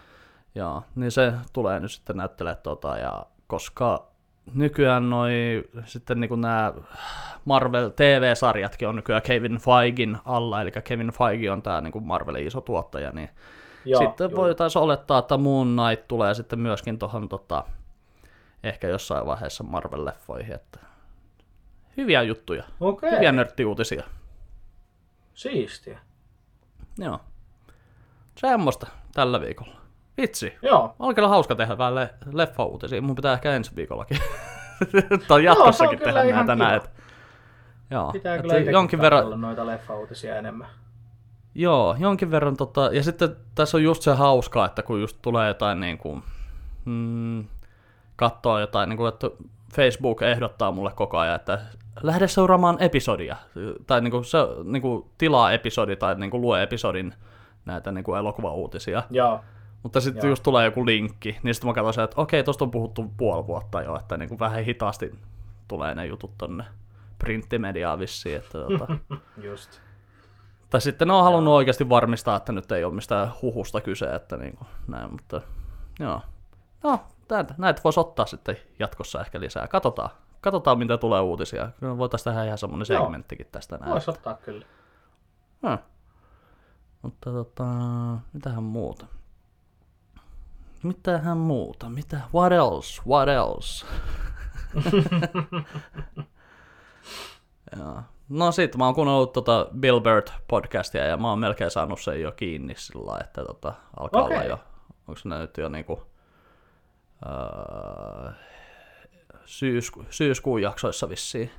[0.55, 4.07] Joo, niin se tulee nyt sitten näyttelemään tota, ja koska
[4.53, 6.73] nykyään noi sitten niin nämä
[7.45, 12.61] Marvel TV-sarjatkin on nykyään Kevin Feigin alla, eli Kevin Feige on tämä niin Marvelin iso
[12.61, 13.29] tuottaja, niin
[13.89, 14.37] joo sitten juu.
[14.41, 17.63] voitaisiin olettaa, että Moon Knight tulee sitten myöskin tuohon tota,
[18.63, 20.79] ehkä jossain vaiheessa Marvel-leffoihin, että
[21.97, 24.03] hyviä juttuja, Okei, hyviä nörttiuutisia.
[25.33, 25.99] siistiä.
[26.97, 27.19] Joo.
[28.37, 29.75] Semmoista tällä viikolla.
[30.21, 33.01] Vitsi, Joo, On kyllä hauska tehdä vähän le- leffa-uutisia.
[33.01, 34.17] Mun pitää ehkä ensi viikollakin.
[35.27, 36.89] tai jatkossakin kyllä tehdä näitä näet.
[37.91, 40.67] Joo, pitää kyllä jonkin verran, noita leffa-uutisia enemmän.
[41.57, 45.47] Joo, jonkin verran tota, ja sitten tässä on just se hauskaa, että kun just tulee
[45.47, 46.23] jotain niin kuin,
[46.85, 47.45] mm,
[48.15, 49.27] katsoa jotain, niin kuin, että
[49.75, 51.59] Facebook ehdottaa mulle koko ajan, että
[52.03, 53.35] lähde seuraamaan episodia,
[53.87, 57.13] tai niin kuin, se, niin kuin, tilaa episodi tai niin kuin, lue episodin
[57.65, 59.03] näitä niin kuin elokuvauutisia.
[59.09, 59.39] Joo,
[59.83, 60.29] Mutta sitten Joo.
[60.29, 63.81] just tulee joku linkki, niin sitten mä katsoin, että okei, tosta on puhuttu puoli vuotta
[63.81, 65.19] jo, että niin kuin vähän hitaasti
[65.67, 66.63] tulee ne jutut tonne
[67.19, 68.35] printtimediaan vissiin.
[68.35, 68.97] Että tota.
[69.49, 69.86] just.
[70.69, 74.37] Tai sitten ne on halunnut oikeasti varmistaa, että nyt ei ole mistään huhusta kyse, että
[74.37, 75.41] niin kuin näin, mutta
[75.99, 76.21] joo.
[76.83, 76.99] No,
[77.29, 79.67] näitä, näitä voisi ottaa sitten jatkossa ehkä lisää.
[79.67, 80.09] Katsotaan,
[80.41, 81.69] katsotaan mitä tulee uutisia.
[81.79, 83.01] Kyllä voitaisiin tehdä ihan semmoinen Joo.
[83.03, 83.91] segmenttikin tästä näin.
[83.91, 84.65] Voisi ottaa kyllä.
[85.67, 85.77] Hmm.
[87.01, 87.63] Mutta tota,
[88.33, 89.05] mitähän muuta?
[90.83, 91.89] Mitähän muuta?
[91.89, 92.21] Mitä?
[92.33, 93.01] What else?
[93.07, 93.85] What else?
[97.79, 98.01] Joo.
[98.29, 102.21] No sit mä oon kuunnellut tota Bill Burr podcastia ja mä oon melkein saanut sen
[102.21, 104.37] jo kiinni sillä että tota, alkaa Okei.
[104.37, 104.59] olla jo,
[105.07, 106.03] onko se nyt jo niinku
[107.25, 108.31] öö,
[109.45, 111.51] syysku, syyskuun jaksoissa vissiin.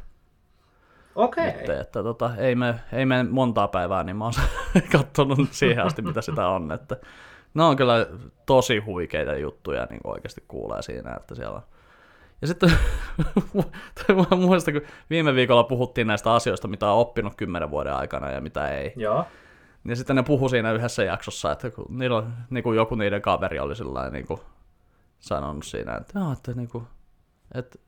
[1.15, 1.53] Okei.
[1.53, 4.33] Nyt, että tota, ei, me, ei me montaa päivää, niin mä oon
[4.93, 6.73] katsonut siihen asti, mitä sitä on.
[6.73, 6.97] Että
[7.55, 8.07] ne on kyllä
[8.47, 11.63] tosi huikeita juttuja, niin kuin oikeasti kuulee siinä, että siellä on.
[12.41, 12.73] Ja sitten
[14.31, 18.41] mä muistan, kun viime viikolla puhuttiin näistä asioista, mitä on oppinut kymmenen vuoden aikana ja
[18.41, 18.93] mitä ei.
[18.97, 19.25] Joo.
[19.85, 23.23] Ja sitten ne puhu siinä yhdessä jaksossa, että kun niillä on, niin kuin joku niiden
[23.23, 24.41] kaveri oli sillä niin kuin
[25.19, 26.85] sanonut siinä, että, joo, että, niin kuin,
[27.55, 27.79] että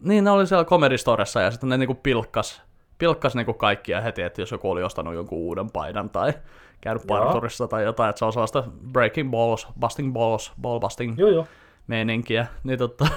[0.00, 2.62] niin ne oli siellä Comedy Storessa ja sitten ne niin kuin pilkkas,
[2.98, 6.32] pilkkas niin kuin kaikkia heti, että jos joku oli ostanut jonkun uuden paidan tai
[6.80, 11.30] käynyt parturissa tai jotain, että se on sellaista breaking balls, busting balls, ball busting Joo,
[11.30, 11.46] joo.
[11.86, 13.08] meininkiä, niin tota,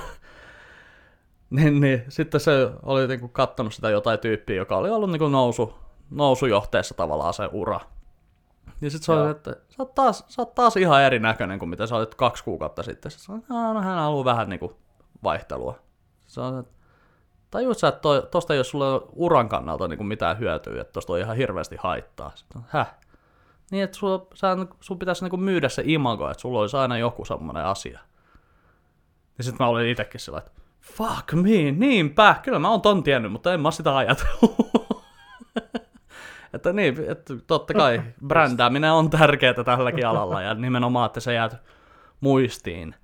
[1.55, 5.73] niin, niin, sitten se oli niinku kattonut sitä jotain tyyppiä, joka oli ollut niinku nousu,
[6.09, 7.79] nousujohteessa tavallaan se ura.
[8.81, 11.87] Ja sitten se oli, että sä oot, taas, sä oot taas ihan erinäköinen kuin mitä
[11.87, 13.11] sä olit kaksi kuukautta sitten.
[13.11, 14.77] Sitten sanoin, että no hän haluaa vähän niinku
[15.23, 15.75] vaihtelua.
[16.27, 16.73] Se on, että
[17.51, 21.13] tajuut sä, että toi, tosta ei ole sulle uran kannalta niinku mitään hyötyä, että tosta
[21.13, 22.31] on ihan hirveästi haittaa.
[22.35, 22.95] Sitten, häh?
[23.71, 27.25] Niin, että sulla, sä, sun pitäisi niinku myydä se imago, että sulla olisi aina joku
[27.25, 27.99] semmoinen asia.
[29.37, 30.51] Ja sitten mä olin itekin sillä, että
[30.81, 34.55] fuck me, niinpä, kyllä mä oon ton tiennyt, mutta en mä sitä ajatellut.
[36.53, 41.49] että niin, että totta kai brändääminen on tärkeää tälläkin alalla ja nimenomaan, että se jää
[42.21, 42.95] muistiin.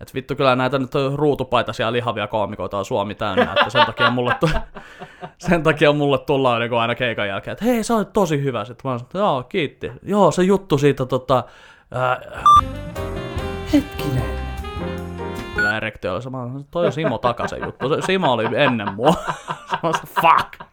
[0.00, 4.34] Et vittu kyllä näitä nyt ruutupaitaisia lihavia koomikoita on Suomi täynnä, että sen takia mulle,
[4.40, 4.50] tu-
[5.48, 8.64] sen takia mulle tullaan niin aina keikan jälkeen, että hei sä olet tosi hyvä.
[8.64, 9.92] Sitten mä että joo kiitti.
[10.02, 11.44] Joo se juttu siitä tota,
[11.90, 12.20] ää,
[13.72, 14.33] hetkinen.
[15.74, 17.88] Kyllä erektio oli sama, toi on Simo Takasen juttu.
[17.88, 19.10] Se- Simo oli ennen mua.
[19.82, 20.68] Mä että fuck.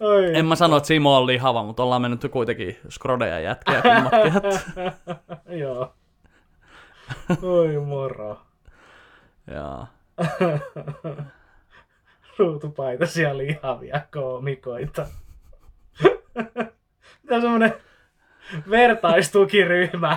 [0.00, 0.36] Oi.
[0.38, 4.32] En mä sano, että Simo on lihava, mutta ollaan mennyt kuitenkin skrodeja jätkiä kummatkin.
[5.60, 5.94] Joo.
[7.42, 8.40] Oi moro.
[9.46, 9.86] jaa.
[12.38, 15.06] Ruutupaitaisia lihavia koomikoita.
[17.22, 17.74] Mitä semmonen
[18.70, 20.16] vertaistukiryhmä.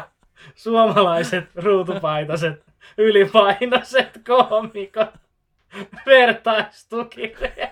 [0.56, 2.64] Suomalaiset ruutupaitaset
[2.98, 5.10] ylipainoiset koomikot.
[6.06, 7.68] Vertaistukiryhmä.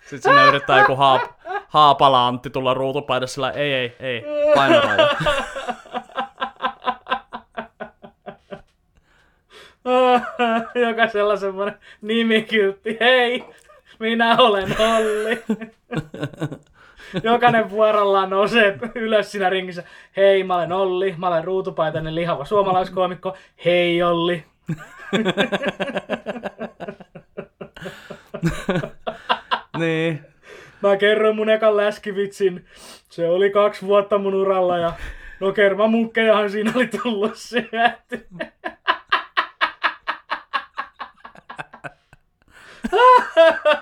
[0.00, 1.22] Sitten sinne yrittää joku haap,
[1.68, 4.24] haapala Antti tulla ruutupaidassa sillä ei, ei, ei,
[4.54, 5.08] painoraja.
[10.88, 12.96] Jokaisella semmonen nimikyltti.
[13.00, 13.44] Hei,
[13.98, 15.44] minä olen Olli.
[17.22, 19.84] Jokainen vuorollaan nousee ylös siinä ringissä.
[20.16, 21.14] Hei, mä olen Olli.
[21.18, 23.36] Mä olen ruutupaitainen lihava suomalaiskoomikko.
[23.64, 24.44] Hei, Olli.
[29.78, 30.20] niin.
[30.82, 32.66] Mä kerroin mun ekan läskivitsin.
[33.08, 34.92] Se oli kaksi vuotta mun uralla ja
[35.40, 38.26] no kermamunkkejahan siinä oli tullut syöty.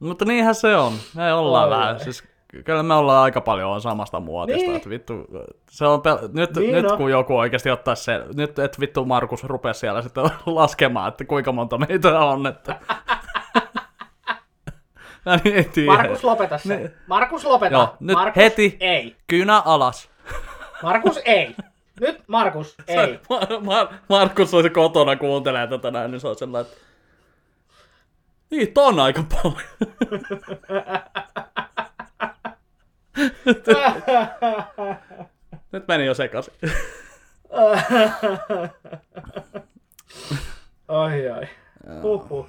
[0.00, 0.92] Mutta niinhän se on.
[1.14, 2.00] Me ollaan Oi, vähän.
[2.00, 2.24] Siis,
[2.64, 4.62] kyllä me ollaan aika paljon samasta muotista.
[4.62, 4.76] Niin.
[4.76, 5.26] Että vittu,
[5.70, 9.44] se on pel- nyt, Niin nyt kun joku oikeasti ottaa se, nyt et vittu Markus
[9.44, 12.46] rupesi siellä sitten laskemaan, että kuinka monta meitä on.
[12.46, 12.76] Että...
[15.26, 15.92] Mä en tiedä.
[15.92, 16.76] Markus, lopeta se.
[16.76, 16.90] Niin.
[17.06, 17.74] Markus, lopeta.
[17.74, 18.76] Joo, nyt Markus, heti.
[18.80, 19.16] Ei.
[19.26, 20.10] Kynä alas.
[20.82, 21.56] Markus, ei.
[22.00, 23.14] Nyt, Markus, ei.
[23.14, 26.87] Mar- Mar- Markus olisi kotona kuuntelee tätä näin, niin se on sellainen, että
[28.50, 29.62] Niitä on aika paljon.
[35.72, 36.54] Nyt meni jo sekaisin.
[40.88, 41.48] Oi, oi.
[42.02, 42.48] Huhhuh.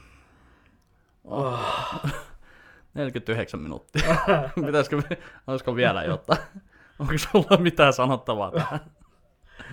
[2.94, 4.16] 49 minuuttia.
[4.66, 5.02] Pitäisikö,
[5.48, 6.40] olisiko vielä jotain?
[7.00, 8.80] Onko sulla mitään sanottavaa tähän?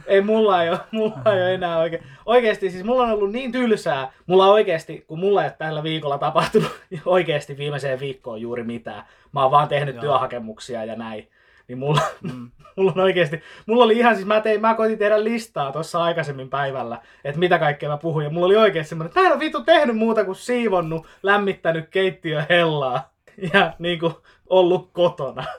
[0.07, 2.03] Ei mulla ei ole, mulla ei ole enää oikein.
[2.27, 4.13] Oikeesti siis mulla on ollut niin tylsää.
[4.27, 9.03] Mulla oikeesti, kun mulla ei ole tällä viikolla tapahtunut oikeesti viimeiseen viikkoon juuri mitään.
[9.33, 10.03] Mä oon vaan tehnyt Joo.
[10.03, 11.31] työhakemuksia ja näin.
[11.69, 12.51] Niin mulla, mm.
[12.77, 16.51] mulla on oikeesti, mulla oli ihan siis, mä, tein, mä koitin tehdä listaa tuossa aikaisemmin
[16.51, 18.25] päivällä, että mitä kaikkea mä puhuin.
[18.25, 21.89] Ja mulla oli oikeesti semmoinen, että mä en ole vittu tehnyt muuta kuin siivonnut, lämmittänyt
[21.89, 23.13] keittiö hellaa.
[23.53, 24.15] ja niin kuin
[24.51, 25.45] ollut kotona.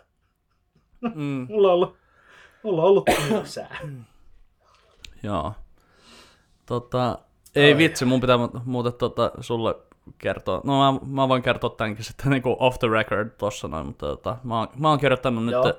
[1.16, 1.98] Mm, Mulla on ollut,
[2.64, 3.78] mulla on ollut tylsää.
[5.24, 5.54] Joo.
[6.66, 7.20] Tota,
[7.56, 7.78] ei Ai.
[7.78, 9.76] vitsi, mun pitää mu- muuten tota, sulle
[10.18, 10.62] kertoa.
[10.64, 14.38] No mä, mä voin kertoa tämänkin sitten niinku off the record tossa noin, mutta tota,
[14.44, 15.66] mä, oon, mä oon kirjoittanut Joo.
[15.68, 15.76] nyt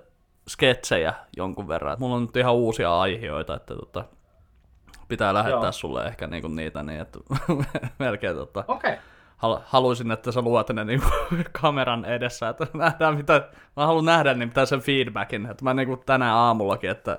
[0.48, 1.92] sketsejä jonkun verran.
[1.92, 4.04] Et Mulla on nyt ihan uusia aiheita, että tota,
[5.08, 5.72] pitää lähettää Joo.
[5.72, 7.18] sulle ehkä niinku niitä niin, että
[7.98, 8.64] melkein tota.
[8.68, 8.96] Okay.
[9.36, 11.08] hal- haluaisin, että sä luot ne niinku
[11.60, 15.96] kameran edessä, että nähdään mitä, mä haluan nähdä niin mitä sen feedbackin, että mä niinku
[15.96, 17.18] tänään aamullakin, että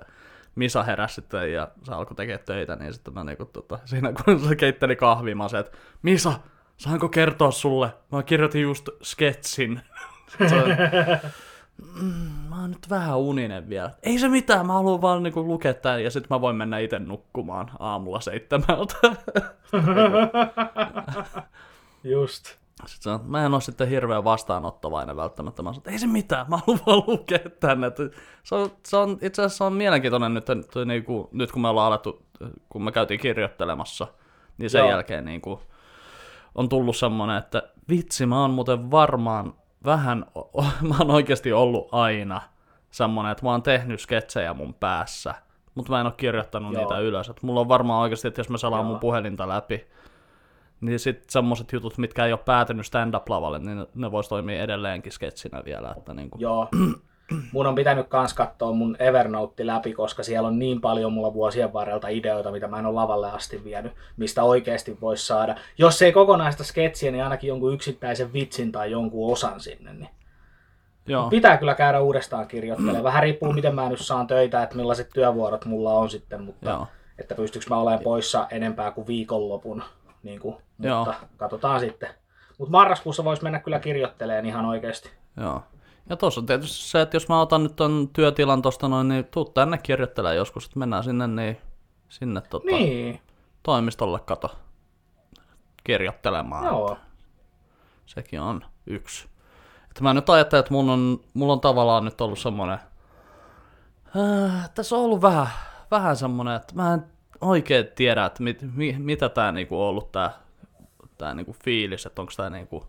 [0.59, 4.39] Misa heräsi sitten ja se alkoi tekemään töitä, niin sitten mä niinku tota, siinä kun
[4.39, 6.33] se keitteli kahvia, mä sanoin, että Misa,
[6.77, 7.93] saanko kertoa sulle?
[8.11, 9.81] Mä kirjoitin just sketsin.
[10.49, 10.55] Se
[12.01, 13.91] "Mm, mä oon nyt vähän uninen vielä.
[14.03, 16.99] Ei se mitään, mä haluan vaan niinku lukea tän ja sitten mä voin mennä itse
[16.99, 18.95] nukkumaan aamulla seitsemältä.
[22.03, 22.55] Just.
[22.85, 25.63] Sitten sanon, mä en ole sitten hirveän vastaanottavainen välttämättä.
[25.63, 27.91] Mä sanon, että ei se mitään, mä haluan vaan lukea tänne.
[28.43, 30.45] Se on, se on, itse asiassa on mielenkiintoinen nyt,
[30.85, 32.25] niin kuin, nyt kun me ollaan alettu,
[32.69, 34.07] kun me käytiin kirjoittelemassa,
[34.57, 34.89] niin sen Joo.
[34.89, 35.59] jälkeen niin kuin,
[36.55, 39.53] on tullut semmoinen, että vitsi, mä oon muuten varmaan
[39.85, 40.25] vähän,
[40.89, 42.41] mä oon oikeasti ollut aina
[42.91, 45.35] semmoinen, että mä oon tehnyt sketsejä mun päässä,
[45.75, 46.81] mutta mä en ole kirjoittanut Joo.
[46.81, 47.29] niitä ylös.
[47.29, 48.89] Että mulla on varmaan oikeasti, että jos mä selaan Joo.
[48.89, 49.87] mun puhelinta läpi,
[50.81, 55.11] niin sitten semmoset jutut, mitkä ei ole päätynyt stand-up-lavalle, niin ne, ne vois toimia edelleenkin
[55.11, 55.93] sketsinä vielä.
[55.97, 56.67] Että niinku, Joo.
[57.51, 61.73] Mun on pitänyt kans katsoa mun Evernote läpi, koska siellä on niin paljon mulla vuosien
[61.73, 65.55] varrelta ideoita, mitä mä en ole lavalle asti vienyt, mistä oikeasti voisi saada.
[65.77, 69.93] Jos ei kokonaista sketsiä, niin ainakin jonkun yksittäisen vitsin tai jonkun osan sinne.
[69.93, 70.09] Niin.
[71.07, 73.03] joo, Pitää kyllä käydä uudestaan kirjoittelemaan.
[73.03, 76.87] Vähän riippuu, miten mä nyt saan töitä, että millaiset työvuorot mulla on sitten, mutta Joo.
[77.19, 79.83] että pystyykö mä olemaan poissa enempää kuin viikonlopun.
[80.23, 81.05] Niin kuin, Joo.
[81.05, 82.09] mutta katsotaan sitten.
[82.57, 85.09] Mutta marraskuussa voisi mennä kyllä kirjoittelemaan ihan oikeasti.
[85.37, 85.63] joo.
[86.09, 89.25] Ja tuossa on tietysti se, että jos mä otan nyt ton työtilan tosta noin, niin
[89.25, 91.57] tuu tänne kirjoittelemaan joskus, että mennään sinne, niin
[92.09, 93.19] sinne tota, Niin,
[93.63, 94.55] toimistolle kato
[95.83, 96.65] kirjoittelemaan.
[96.65, 96.97] joo.
[98.05, 99.27] Sekin on yksi.
[99.89, 102.79] Että mä nyt ajattelen, että mun on, mulla on tavallaan nyt ollut semmonen...
[104.17, 105.47] Äh, tässä on ollut vähän,
[105.91, 107.03] vähän semmonen, että mä en
[107.41, 110.31] oikein tiedä, että mit, mi, mitä tää niinku on ollut tää,
[111.17, 112.83] tää niinku fiilis, että onko tää niinku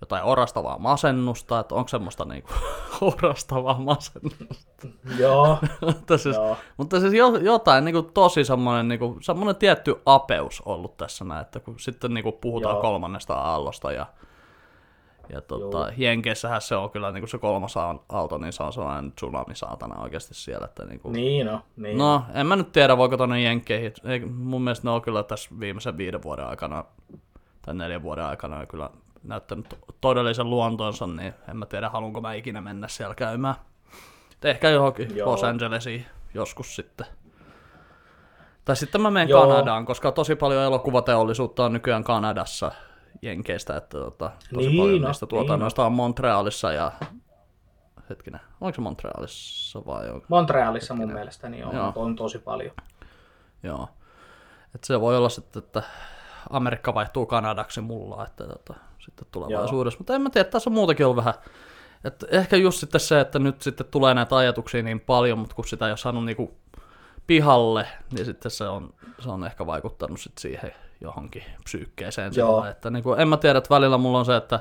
[0.00, 2.50] jotain orastavaa masennusta, että onko semmoista niinku
[3.00, 4.88] orastavaa masennusta.
[5.18, 6.56] Joo, mutta siis, joo.
[6.76, 11.60] mutta siis jo, jotain niinku tosi semmoinen niinku, semmoinen tietty apeus ollut tässä näin, että
[11.60, 12.82] kun sitten niinku puhutaan Joo.
[12.82, 14.06] kolmannesta aallosta ja,
[15.28, 17.74] ja tota, Jenkeissähän se on kyllä niinku se kolmas
[18.08, 20.64] aalto, niin se on sellainen tsunami saatana oikeasti siellä.
[20.64, 21.98] Että niinku, Niin no, niin.
[21.98, 23.92] No, en mä nyt tiedä, voiko tonne Jenkkeihin.
[24.04, 26.84] Ei, mun mielestä ne on kyllä tässä viimeisen viiden vuoden aikana,
[27.62, 28.90] tai neljän vuoden aikana kyllä
[29.24, 33.54] näyttänyt to- todellisen luontonsa, niin en mä tiedä, haluanko mä ikinä mennä siellä käymään.
[34.32, 35.30] Et ehkä johonkin Joo.
[35.30, 37.06] Los Angelesiin joskus sitten.
[38.64, 39.46] Tai sitten mä menen Joo.
[39.46, 42.72] Kanadaan, koska tosi paljon elokuvateollisuutta on nykyään Kanadassa
[43.22, 46.92] Jenkeistä, että tota, tosi Niin paljon no, niistä niin tuotannoista on Montrealissa ja
[48.10, 50.26] hetkinen, oliko se Montrealissa vai onko?
[50.28, 51.92] Montrealissa mun mielestä niin on, Joo.
[51.96, 52.72] on tosi paljon.
[53.62, 53.88] Joo.
[54.74, 55.82] Et se voi olla sitten, että
[56.50, 59.98] Amerikka vaihtuu Kanadaksi mulla, että tota, sitten tulevaisuudessa.
[59.98, 61.34] Mutta en mä tiedä, tässä on muutakin ollut vähän.
[62.04, 65.64] Et ehkä just sitten se, että nyt sitten tulee näitä ajatuksia niin paljon, mutta kun
[65.64, 66.56] sitä ei ole saanut niinku
[67.26, 70.72] pihalle, niin sitten se on, se on ehkä vaikuttanut sitten siihen
[71.02, 72.32] johonkin psyykkeeseen.
[72.36, 72.56] Joo.
[72.56, 74.60] Sillä, että niinku, en mä tiedä, että välillä mulla on se, että,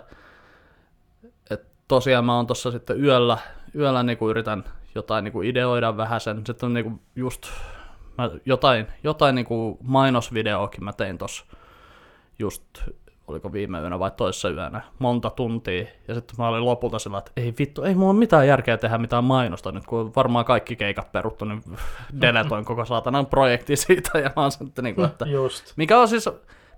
[1.50, 3.38] että tosiaan mä oon tuossa sitten yöllä,
[3.76, 4.64] yöllä niinku yritän
[4.96, 6.46] jotain niinku ideoida vähän sen.
[6.46, 7.48] Sitten on niinku just
[8.18, 11.46] mä jotain, jotain niinku mainosvideoakin mä tein tossa
[12.40, 12.64] just,
[13.32, 15.86] oliko viime yönä vai toissa yönä, monta tuntia.
[16.08, 18.98] Ja sitten mä olin lopulta sillä, että ei vittu, ei mulla ole mitään järkeä tehdä
[18.98, 21.64] mitään mainosta nyt, kun varmaan kaikki keikat peruttu, niin
[22.22, 24.20] deletoin koko saatanan projekti siitä.
[24.20, 25.74] Ja mä oon sitten niinku, että Just.
[25.76, 26.30] mikä on siis,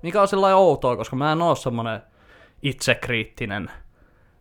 [0.01, 2.01] mikä on sillä outoa, koska mä en oo semmonen
[2.61, 3.71] itsekriittinen,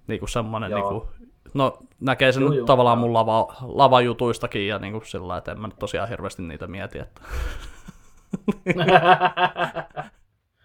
[0.06, 0.80] niinku semmonen, Joo.
[0.80, 1.08] niinku,
[1.54, 5.60] no näkee sen nyt juu, tavallaan mun lava, lavajutuistakin ja niinku sillä lailla, että en
[5.60, 7.20] mä nyt tosiaan hirveästi niitä mieti, että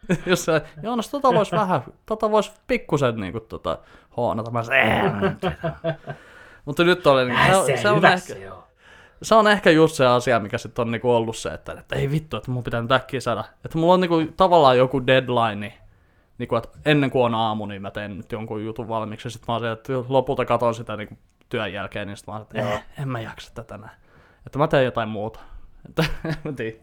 [0.26, 3.78] jos se, Joonas, tota vois vähän, tota vois pikkusen niinku tota
[4.18, 5.38] hoonata, mä sanoin,
[6.66, 8.64] mutta nyt oli, niinku, Äh, se, se, on ehkä, se on.
[9.22, 12.12] se on ehkä just se asia, mikä sitten on niinku ollut se, että, että ei
[12.12, 13.43] vittu, että mun pitää nyt äkkiä saada.
[13.66, 15.74] Että mulla on niinku tavallaan joku deadline,
[16.38, 19.30] niinku, että ennen kuin on aamu, niin mä teen nyt jonkun jutun valmiiksi.
[19.30, 21.18] Sitten mä oon se, että lopulta katon sitä niinku
[21.49, 23.97] työn jälkeen, niin sitten mä oon, että eh, en mä jaksa tätä näin.
[24.45, 25.39] Että mä teen jotain muuta.
[25.89, 26.78] Että en mä tiedä.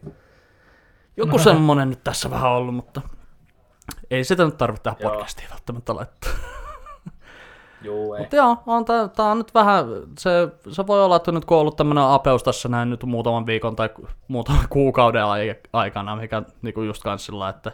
[1.17, 3.01] Joku semmonen nyt tässä vähän ollut, mutta
[4.11, 5.11] ei sitä nyt tarvitse tehdä Joo.
[5.11, 6.31] podcastia välttämättä laittaa.
[7.85, 7.91] Ei.
[8.19, 9.85] Mutta joo, on tää, tää on nyt vähän,
[10.19, 10.29] se,
[10.71, 13.75] se voi olla, että nyt kun on ollut tämmönen apeus tässä näin nyt muutaman viikon
[13.75, 13.89] tai
[14.27, 17.71] muutaman kuukauden ai- aikana, mikä niinku just kans sillä, että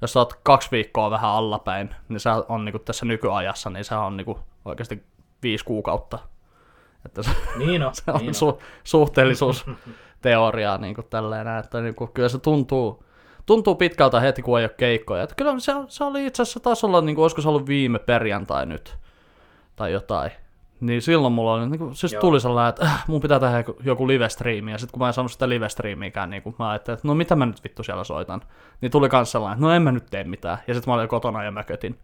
[0.00, 3.94] jos sä oot kaksi viikkoa vähän allapäin, niin se on niinku tässä nykyajassa, niin se
[3.94, 5.02] on niinku oikeasti
[5.42, 6.18] viisi kuukautta.
[7.06, 8.34] Että se, Niin on, se on niin on.
[8.34, 13.04] su, suhteellisuusteoriaa niin kuin tälleen, että niin kuin, kyllä se tuntuu,
[13.50, 15.22] tuntuu pitkältä heti, kun ei ole keikkoja.
[15.22, 17.98] Että kyllä se, se oli itse asiassa taas olla, niin kuin, olisiko se ollut viime
[17.98, 18.96] perjantai nyt,
[19.76, 20.30] tai jotain.
[20.80, 22.20] Niin silloin mulla oli, niin kuin, siis Joo.
[22.20, 25.32] tuli sellainen, että äh, mun pitää tehdä joku, live-striimi, ja sitten kun mä en saanut
[25.32, 28.40] sitä live-striimiäkään, niin kuin mä ajattelin, että no mitä mä nyt vittu siellä soitan,
[28.80, 31.08] niin tuli kans sellainen, että no en mä nyt tee mitään, ja sitten mä olin
[31.08, 31.98] kotona ja mökötin.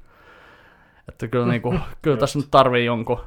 [1.08, 3.20] Että kyllä, niin kuin, kyllä tässä nyt tarvii jonkun,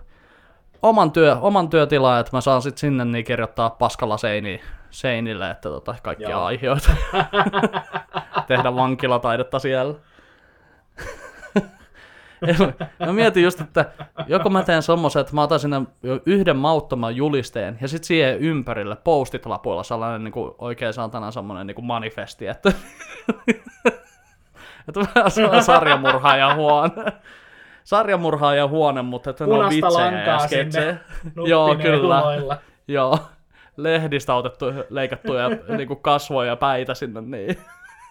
[0.81, 4.61] oman, työ, oman työtilaa, että mä saan sitten sinne niin kirjoittaa paskalla seini,
[4.91, 6.43] seinille, että tota, kaikkia Joo.
[6.43, 6.91] aiheita.
[8.47, 9.93] Tehdä vankilataidetta siellä.
[13.05, 13.85] mä mietin just, että
[14.27, 15.81] joko mä teen semmoisen, että mä otan sinne
[16.25, 21.67] yhden mauttoman julisteen, ja sitten siihen ympärille postit lapuilla sellainen niin kuin oikein saatana semmoinen
[21.67, 22.71] niin kuin manifesti, että,
[24.87, 26.91] että mä saan sarjamurhaajan huone.
[27.83, 30.97] Sarjamurhaajan huone, mutta että ne on vitsejä ja sketsejä.
[31.47, 32.23] Joo, kyllä.
[32.87, 33.19] Joo,
[33.83, 37.57] lehdistä otettu, leikattuja niinku kasvoja ja päitä sinne, niin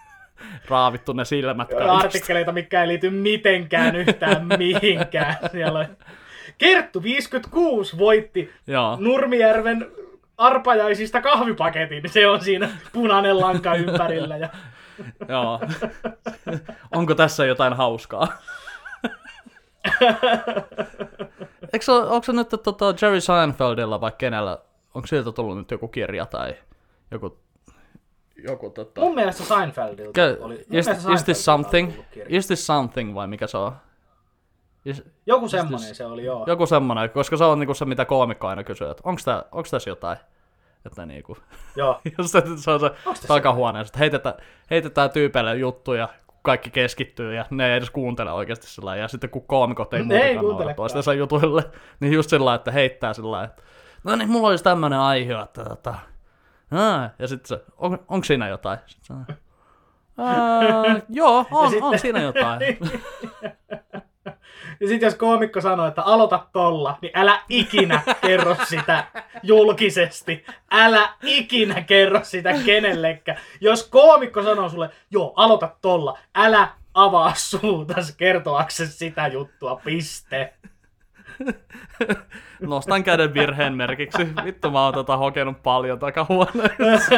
[0.71, 1.93] raavittu ne silmät kaikista.
[1.93, 5.37] Artikkeleita, mikä ei liity mitenkään yhtään mihinkään.
[5.53, 5.87] Siellä on...
[6.59, 9.87] Kerttu 56 voitti Joo, Nurmijärven
[10.39, 12.03] arpajaisista kahvipaketin.
[12.07, 14.37] Se on siinä punainen lanka ympärillä.
[14.37, 14.49] Ja...
[15.29, 15.61] joo.
[16.95, 18.29] Onko tässä jotain hauskaa?
[21.73, 24.59] Eikö se, onko se nyt tota Jerry Seinfeldilla vai kenellä,
[24.99, 26.55] onko sieltä tullut nyt joku kirja tai
[27.11, 27.38] joku,
[28.49, 29.01] joku tota...
[29.01, 30.55] Mun mielestä Seinfeldilta Ke- oli...
[30.55, 31.92] mun is, mielestä is this something?
[32.28, 33.72] Is this something vai mikä se on?
[34.84, 36.44] Is, Joku semmonen se oli, joo.
[36.46, 39.68] joku semmonen, koska se on niinku se, mitä koomikko aina kysyy, että onko, tää, onko
[39.70, 40.18] tässä jotain?
[40.86, 41.36] Että niinku,
[41.76, 42.01] joo.
[42.18, 44.34] jos se, se on se tässä takahuoneessa, että heitetään,
[44.70, 49.03] heitetään tyypeille juttuja, kun kaikki keskittyy ja ne ei edes kuuntele oikeasti sillä lailla.
[49.03, 51.62] Ja sitten kun koomikot ei Ne muutenkaan noudata toistensa jutuille,
[52.01, 53.62] niin just sillä lailla, että heittää sillä lailla, että
[54.05, 55.94] no niin, mulla olisi tämmönen aihe, että tota,
[56.72, 58.78] aa, ja sitten se, on, onko siinä jotain?
[58.86, 59.34] Sitten se,
[61.09, 62.61] joo, on, sitten- on siinä jotain.
[64.80, 69.05] Ja sit jos koomikko sanoo, että aloita tolla, niin älä ikinä kerro sitä
[69.42, 70.44] julkisesti.
[70.70, 73.38] Älä ikinä kerro sitä kenellekään.
[73.61, 80.55] Jos koomikko sanoo sulle, joo, aloita tolla, älä avaa suutas kertoaksesi sitä juttua, piste.
[82.61, 84.28] Nostan käden virheen merkiksi.
[84.45, 87.14] Vittu mä oon tota hokenut paljon takahuoneessa.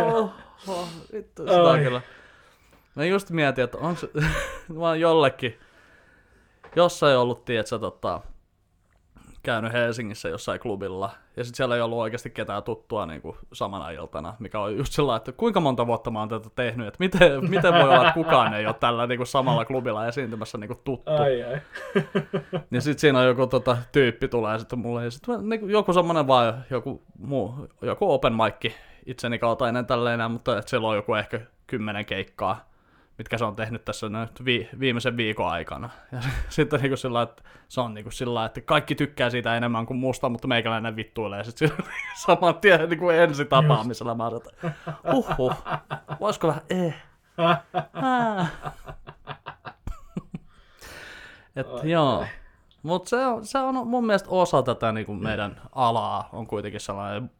[0.00, 0.32] oh,
[0.68, 2.00] oh, vittu, sitä on kyllä.
[2.94, 4.08] Mä just mietin, että onko se,
[4.78, 5.58] mä oon jollekin,
[6.76, 8.20] jossain ollut, tiedätkö, tota,
[9.42, 13.90] käynyt Helsingissä jossain klubilla, ja sitten siellä ei ollut oikeasti ketään tuttua niin kuin samana
[13.90, 17.50] iltana, mikä on just sellainen, että kuinka monta vuotta mä oon tätä tehnyt, että miten,
[17.50, 20.80] miten voi olla, että kukaan ei ole tällä niin kuin samalla klubilla esiintymässä niin kuin
[20.84, 21.12] tuttu.
[21.12, 21.60] Ai ai.
[22.70, 26.26] Niin sit siinä on joku tota, tyyppi tulee sitten mulle, ja sitten niinku, joku semmonen
[26.26, 28.72] vaan, joku muu, joku open mic
[29.06, 32.69] itseni kaltainen tälleen, mutta et siellä on joku ehkä kymmenen keikkaa,
[33.20, 35.90] mitkä se on tehnyt tässä nyt vi- viimeisen viikon aikana.
[36.12, 39.96] Ja sitten niinku sillä että se on niinku sillä että kaikki tykkää siitä enemmän kuin
[39.96, 41.90] musta, mutta meikäläinen vittuilee sitten sillä
[42.26, 44.14] saman tien niinku ensi tapaamisella.
[44.14, 44.72] Mä oon, että
[45.12, 45.54] huhhuh,
[46.20, 46.94] voisiko vähän eh.
[51.56, 52.24] Et, joo.
[52.82, 56.80] Mutta se on, se on mun mielestä osa tätä niin kuin meidän alaa, on kuitenkin
[56.80, 57.30] sellainen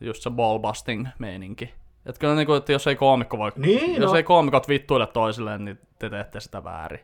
[0.00, 1.79] just se ballbusting meininki.
[2.06, 4.16] Et kyllä niin kuin, että jos ei koomikko voi, Niin, jos no.
[4.16, 7.00] ei koomikot vittuile toisilleen, niin te teette sitä väärin.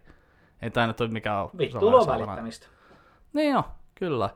[0.63, 1.49] Ei tää nyt ole mikään...
[1.59, 2.67] Vittuilu on välittämistä.
[3.33, 4.31] Niin joo, kyllä.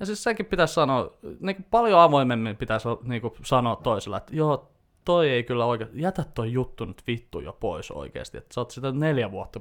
[0.00, 1.10] Ja siis sekin pitäisi sanoa,
[1.40, 4.70] niin kuin paljon avoimemmin pitäisi niin kuin sanoa toisella, että joo,
[5.04, 8.70] toi ei kyllä oikein, jätä toi juttu nyt vittu jo pois oikeasti, että sä oot
[8.70, 9.60] sitä neljä vuotta,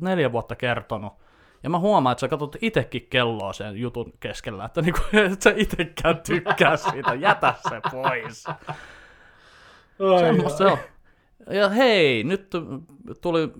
[0.00, 1.12] neljä vuotta kertonut.
[1.62, 5.00] Ja mä huomaan, että sä katsot itekin kelloa sen jutun keskellä, että niinku,
[5.32, 8.44] et sä itekään tykkää siitä, jätä se pois.
[10.20, 10.78] Semmosta on.
[11.50, 12.50] Ja hei, nyt
[13.20, 13.52] tuli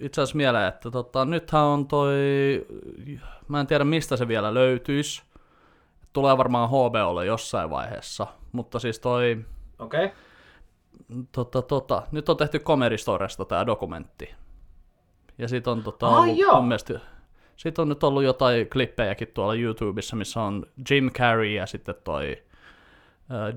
[0.00, 2.16] itse asiassa mieleen, että tota, nythän on toi,
[3.48, 5.22] mä en tiedä mistä se vielä löytyisi.
[6.12, 9.44] Tulee varmaan HBOlle jossain vaiheessa, mutta siis toi,
[9.78, 10.04] Okei.
[10.04, 10.16] Okay.
[11.32, 14.34] tota, tota, nyt on tehty Comedy Storesta tää dokumentti.
[15.38, 16.62] Ja sit on tota, Ai ollut, joo.
[16.62, 17.00] mielestä,
[17.56, 22.36] sit on nyt ollut jotain klippejäkin tuolla YouTubessa, missä on Jim Carrey ja sitten toi
[22.38, 22.45] äh,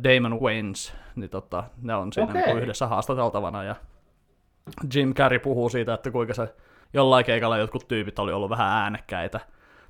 [0.04, 2.42] Damon Wayans, niin tota, ne on siinä Okei.
[2.42, 3.76] niinku yhdessä haastateltavana ja
[4.94, 6.54] Jim Carrey puhuu siitä, että kuinka se
[6.94, 9.40] jollain keikalla jotkut tyypit oli ollut vähän äänekkäitä.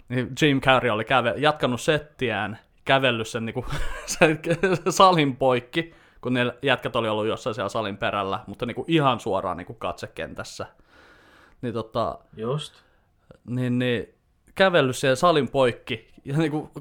[0.10, 3.66] Niin Jim Carrey oli käve, jatkanut settiään, kävellyt sen, niinku,
[4.06, 4.40] sen
[4.90, 9.58] salin poikki, kun ne jätkät oli ollut jossain siellä salin perällä, mutta niinku ihan suoraan
[9.58, 10.66] niinku katsekentässä.
[11.62, 12.74] Niin tota, Just.
[13.48, 14.14] niin, niin
[14.56, 16.72] kävellyt siellä salin poikki ja niinku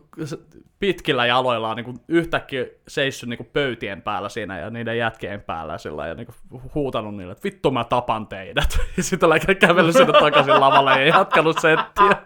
[0.80, 6.14] pitkillä jaloillaan niinku yhtäkkiä seissyt niinku pöytien päällä siinä ja niiden jätkien päällä sillä ja
[6.14, 6.32] niinku
[6.74, 8.78] huutanut niille, että vittu mä tapan teidät.
[8.96, 12.22] Ja sitten läkä kävellyt sinne takaisin lavalle ja jatkanut settiä.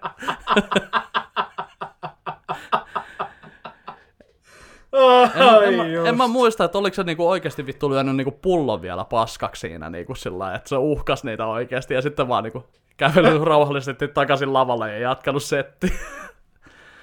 [5.35, 8.83] En, en, mä, en mä muista, että oliko se niinku oikeasti vittu lyönyt niinku pullon
[8.83, 12.65] vielä paskaksi siinä niinku sillä että se uhkas niitä oikeasti ja sitten vaan niinku
[12.97, 15.91] kävellyt rauhallisesti takaisin lavalle ja jatkanut settiä.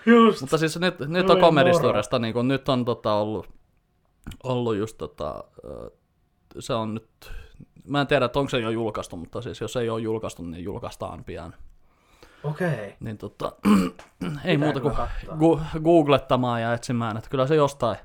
[0.09, 0.41] Just.
[0.41, 1.39] Mutta siis nyt, nyt on.
[1.77, 3.49] Storesta, niin kuin, nyt on tota, ollut,
[4.43, 5.43] ollut just tota,
[6.59, 7.31] se on nyt,
[7.83, 10.63] mä en tiedä, että onko se jo julkaistu, mutta siis jos ei ole julkaistu, niin
[10.63, 11.53] julkaistaan pian.
[12.43, 12.67] Okei.
[12.67, 12.91] Okay.
[12.99, 13.51] Niin tota,
[14.45, 14.93] ei muuta kuin
[15.27, 17.97] gu- googlettamaan ja etsimään, että kyllä se jostain,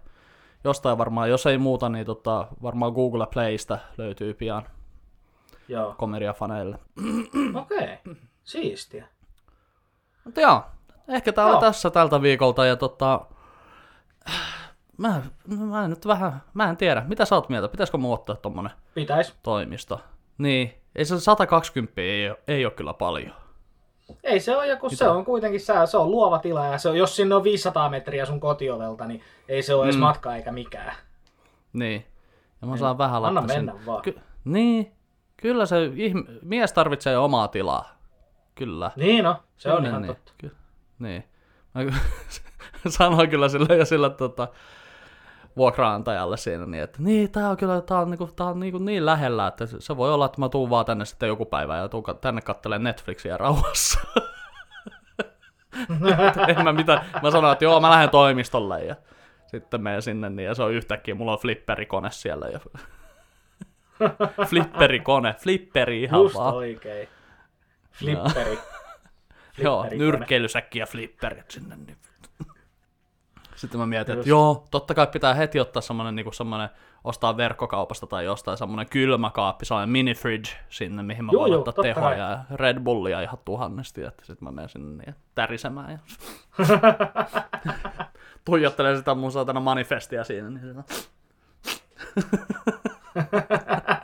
[0.65, 4.63] jostain varmaan, jos ei muuta, niin tota, varmaan Google Playstä löytyy pian
[5.69, 5.95] Joo.
[5.99, 6.79] komediafaneille.
[7.63, 7.79] Okei.
[7.79, 8.15] Okay.
[8.45, 9.07] Siistiä.
[10.25, 10.63] Mutta joo,
[11.09, 11.61] ehkä tää oli Joo.
[11.61, 13.21] tässä tältä viikolta ja tota...
[14.99, 15.23] Mä,
[15.59, 17.03] mä en nyt vähän, mä en tiedä.
[17.09, 17.69] Mitä sä oot mieltä?
[17.69, 19.35] Pitäisikö mun ottaa tommonen Pitäis.
[19.43, 20.01] toimisto?
[20.39, 23.35] Niin, ei se 120 ei, oo- ei ole kyllä paljon.
[24.25, 26.89] Ei se ole, ja kun se on kuitenkin sä, se on luova tila, ja se
[26.89, 30.01] on, jos sinne on 500 metriä sun kotiovelta, niin ei se ole edes Mm.
[30.01, 30.93] matka eikä mikään.
[31.73, 32.07] Niin.
[32.63, 34.03] Ja mä saan vähän Anna laittaa mennä vaan.
[34.03, 34.93] Ky- niin,
[35.37, 37.89] kyllä se ihm- mies tarvitsee omaa tilaa.
[38.55, 38.91] Kyllä.
[38.97, 40.09] Niin no, se on Kyllä, ihan niin.
[40.17, 40.33] totta.
[40.39, 40.57] Ky-
[40.99, 41.25] niin.
[41.75, 41.81] Mä
[42.89, 44.49] sanoin kyllä sille ja sillä tota,
[45.57, 49.07] vuokraantajalle siinä, niin, että niin, tää on kyllä tää on, niinku, tää on niinku niin
[49.07, 52.05] lähellä, että se- voi olla, että mä tuun vaan tänne sitten joku päivä ja tuun
[52.21, 54.01] tänne kattelemaan Netflixiä rauhassa.
[56.49, 58.97] en mä mitä, mä sanoin, että joo, mä lähden toimistolle ja
[59.47, 62.61] sitten menen sinne niin, ja se on yhtäkkiä, mulla on flipperikone siellä ja
[64.51, 66.55] flipperikone, flipperi ihan Just vaan.
[66.55, 67.09] oikein.
[67.93, 68.59] Flipperi.
[69.59, 71.77] Joo, nyrkkeilysäkki ja flipperit sinne.
[71.77, 71.97] Niin.
[73.55, 76.69] Sitten mä mietin, että joo, totta kai pitää heti ottaa semmonen, niin semmonen,
[77.05, 81.59] ostaa verkkokaupasta tai jostain semmonen kylmäkaappi, semmonen mini fridge sinne, mihin mä Joo, voin joo,
[81.59, 82.19] ottaa tehoja kai.
[82.19, 85.99] ja Red Bullia ihan tuhannesti, että sitten mä menen sinne niin tärisemään ja
[88.45, 90.51] tuijottelen sitä mun saatana manifestia siinä.
[90.51, 90.85] Niin siinä.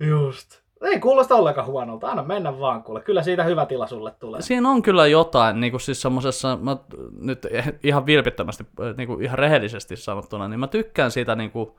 [0.00, 0.60] Just.
[0.82, 2.08] Ei kuulosta ollenkaan huonolta.
[2.08, 3.00] Anna mennä vaan kuule.
[3.00, 4.42] Kyllä siitä hyvä tila sulle tulee.
[4.42, 6.76] Siinä on kyllä jotain, niin kuin siis semmosessa, mä
[7.20, 7.46] nyt
[7.82, 11.70] ihan vilpittömästi, niin kuin ihan rehellisesti sanottuna, niin mä tykkään siitä niin kuin,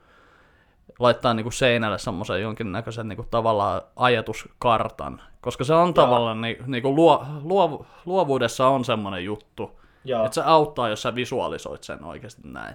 [0.98, 6.56] laittaa niin kuin seinälle semmoisen jonkinnäköisen niin kuin, tavallaan ajatuskartan, koska se on tavallaan niin,
[6.66, 10.24] niin kuin luo, luov, luovuudessa on semmoinen juttu, Joo.
[10.24, 12.74] että se auttaa, jos sä visualisoit sen oikeasti näin.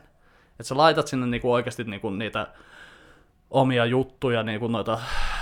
[0.51, 2.47] Että sä laitat sinne niinku oikeasti niinku niitä
[3.49, 4.99] omia juttuja, niinku noita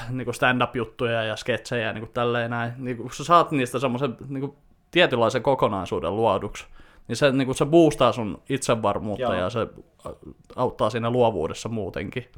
[0.10, 2.74] niinku stand-up-juttuja ja sketsejä ja niinku tälleen näin.
[2.78, 4.58] Niinku, kun sä saat niistä semmoisen niinku
[4.92, 6.66] tietynlaisen kokonaisuuden luoduksi,
[7.08, 9.34] niin se, niinku, se boostaa sun itsevarmuutta Joo.
[9.34, 9.68] ja se
[10.56, 12.32] auttaa siinä luovuudessa muutenkin.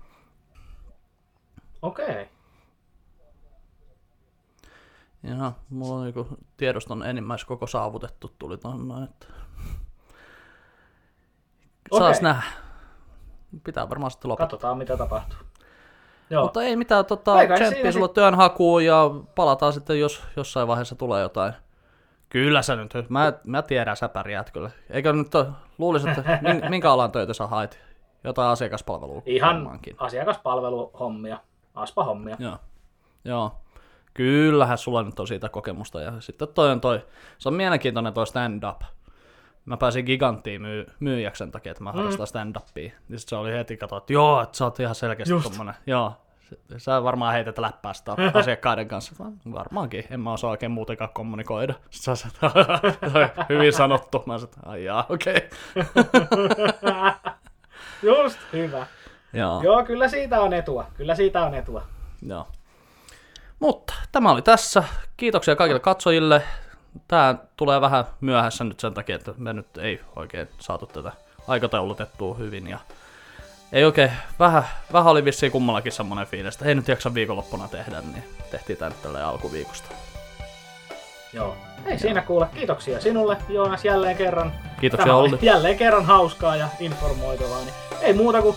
[1.81, 2.05] Okei.
[2.05, 2.25] Okay.
[5.23, 9.27] Ja mulla on niinku tiedoston enimmäiskoko saavutettu, tuli tonne, että...
[11.97, 12.23] Saas Okei.
[12.23, 12.47] nähdä.
[13.63, 14.47] Pitää varmaan sitten lopettaa.
[14.47, 15.37] Katsotaan mitä tapahtuu.
[16.29, 16.43] Joo.
[16.43, 21.53] Mutta ei mitään, tota, tsemppiä sulla työnhakuun ja palataan sitten, jos jossain vaiheessa tulee jotain.
[22.29, 24.69] Kyllä sä nyt, mä, mä tiedän, sä pärjäät kyllä.
[24.89, 25.47] Eikö nyt ole,
[25.77, 27.79] luulisin, että min- minkä alan töitä sä hait?
[28.23, 29.95] Jotain asiakaspalvelua Ihan varmaankin.
[29.99, 31.39] asiakaspalveluhommia.
[31.75, 32.35] Aspa-hommia.
[32.39, 32.57] Joo.
[33.25, 33.51] Joo.
[34.13, 36.01] Kyllähän sulla nyt on siitä kokemusta.
[36.01, 37.05] Ja sitten toi on toi,
[37.37, 38.81] se on mielenkiintoinen toi stand-up.
[39.67, 42.91] Mä pääsin giganttiin myy- myyjäksi sen takia, että mä harrastan stand-upia.
[43.09, 45.49] Niin sit se oli heti katsoa, että joo, että sä oot ihan selkeästi Just.
[45.49, 45.73] tommonen.
[45.87, 46.13] Joo.
[46.77, 49.25] Sä varmaan heität läppää sitä asiakkaiden kanssa.
[49.51, 51.73] Varmaankin, en mä osaa oikein muutenkaan kommunikoida.
[51.89, 52.57] Sä sanoit,
[53.49, 54.23] hyvin sanottu.
[54.25, 55.49] Mä sanoin, ai jaa, okei.
[55.75, 55.97] Okay.
[58.03, 58.87] Just, hyvä.
[59.33, 59.61] Joo.
[59.63, 60.85] Joo, kyllä siitä on etua.
[60.93, 61.83] Kyllä siitä on etua.
[62.27, 62.47] Joo.
[63.59, 64.83] Mutta tämä oli tässä.
[65.17, 66.43] Kiitoksia kaikille katsojille.
[67.07, 71.11] Tämä tulee vähän myöhässä nyt sen takia, että me nyt ei oikein saatu tätä
[71.47, 72.67] aikataulutettua hyvin.
[72.67, 72.79] Ja
[73.71, 78.01] ei oikein, vähän, vähän oli vissiin kummallakin semmoinen fiilis, että ei nyt jaksa viikonloppuna tehdä,
[78.01, 79.89] niin tehtiin tämä nyt tälleen alkuviikosta.
[81.33, 81.57] Joo.
[81.85, 82.47] Ei siinä kuule.
[82.53, 84.53] Kiitoksia sinulle, Joonas, jälleen kerran.
[84.81, 85.39] Kiitoksia Tämä oli Olli.
[85.41, 87.59] jälleen kerran hauskaa ja informoitavaa.
[87.59, 88.55] Niin ei muuta kuin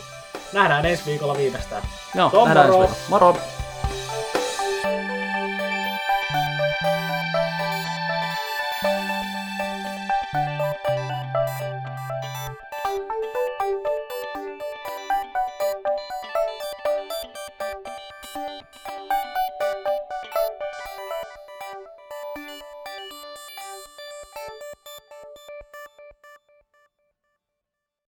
[0.52, 1.82] nähdään ensi viikolla viimeistään.
[2.14, 2.88] Joo, on nähdään ensi moro.
[2.88, 3.08] viikolla.
[3.08, 3.59] Moro!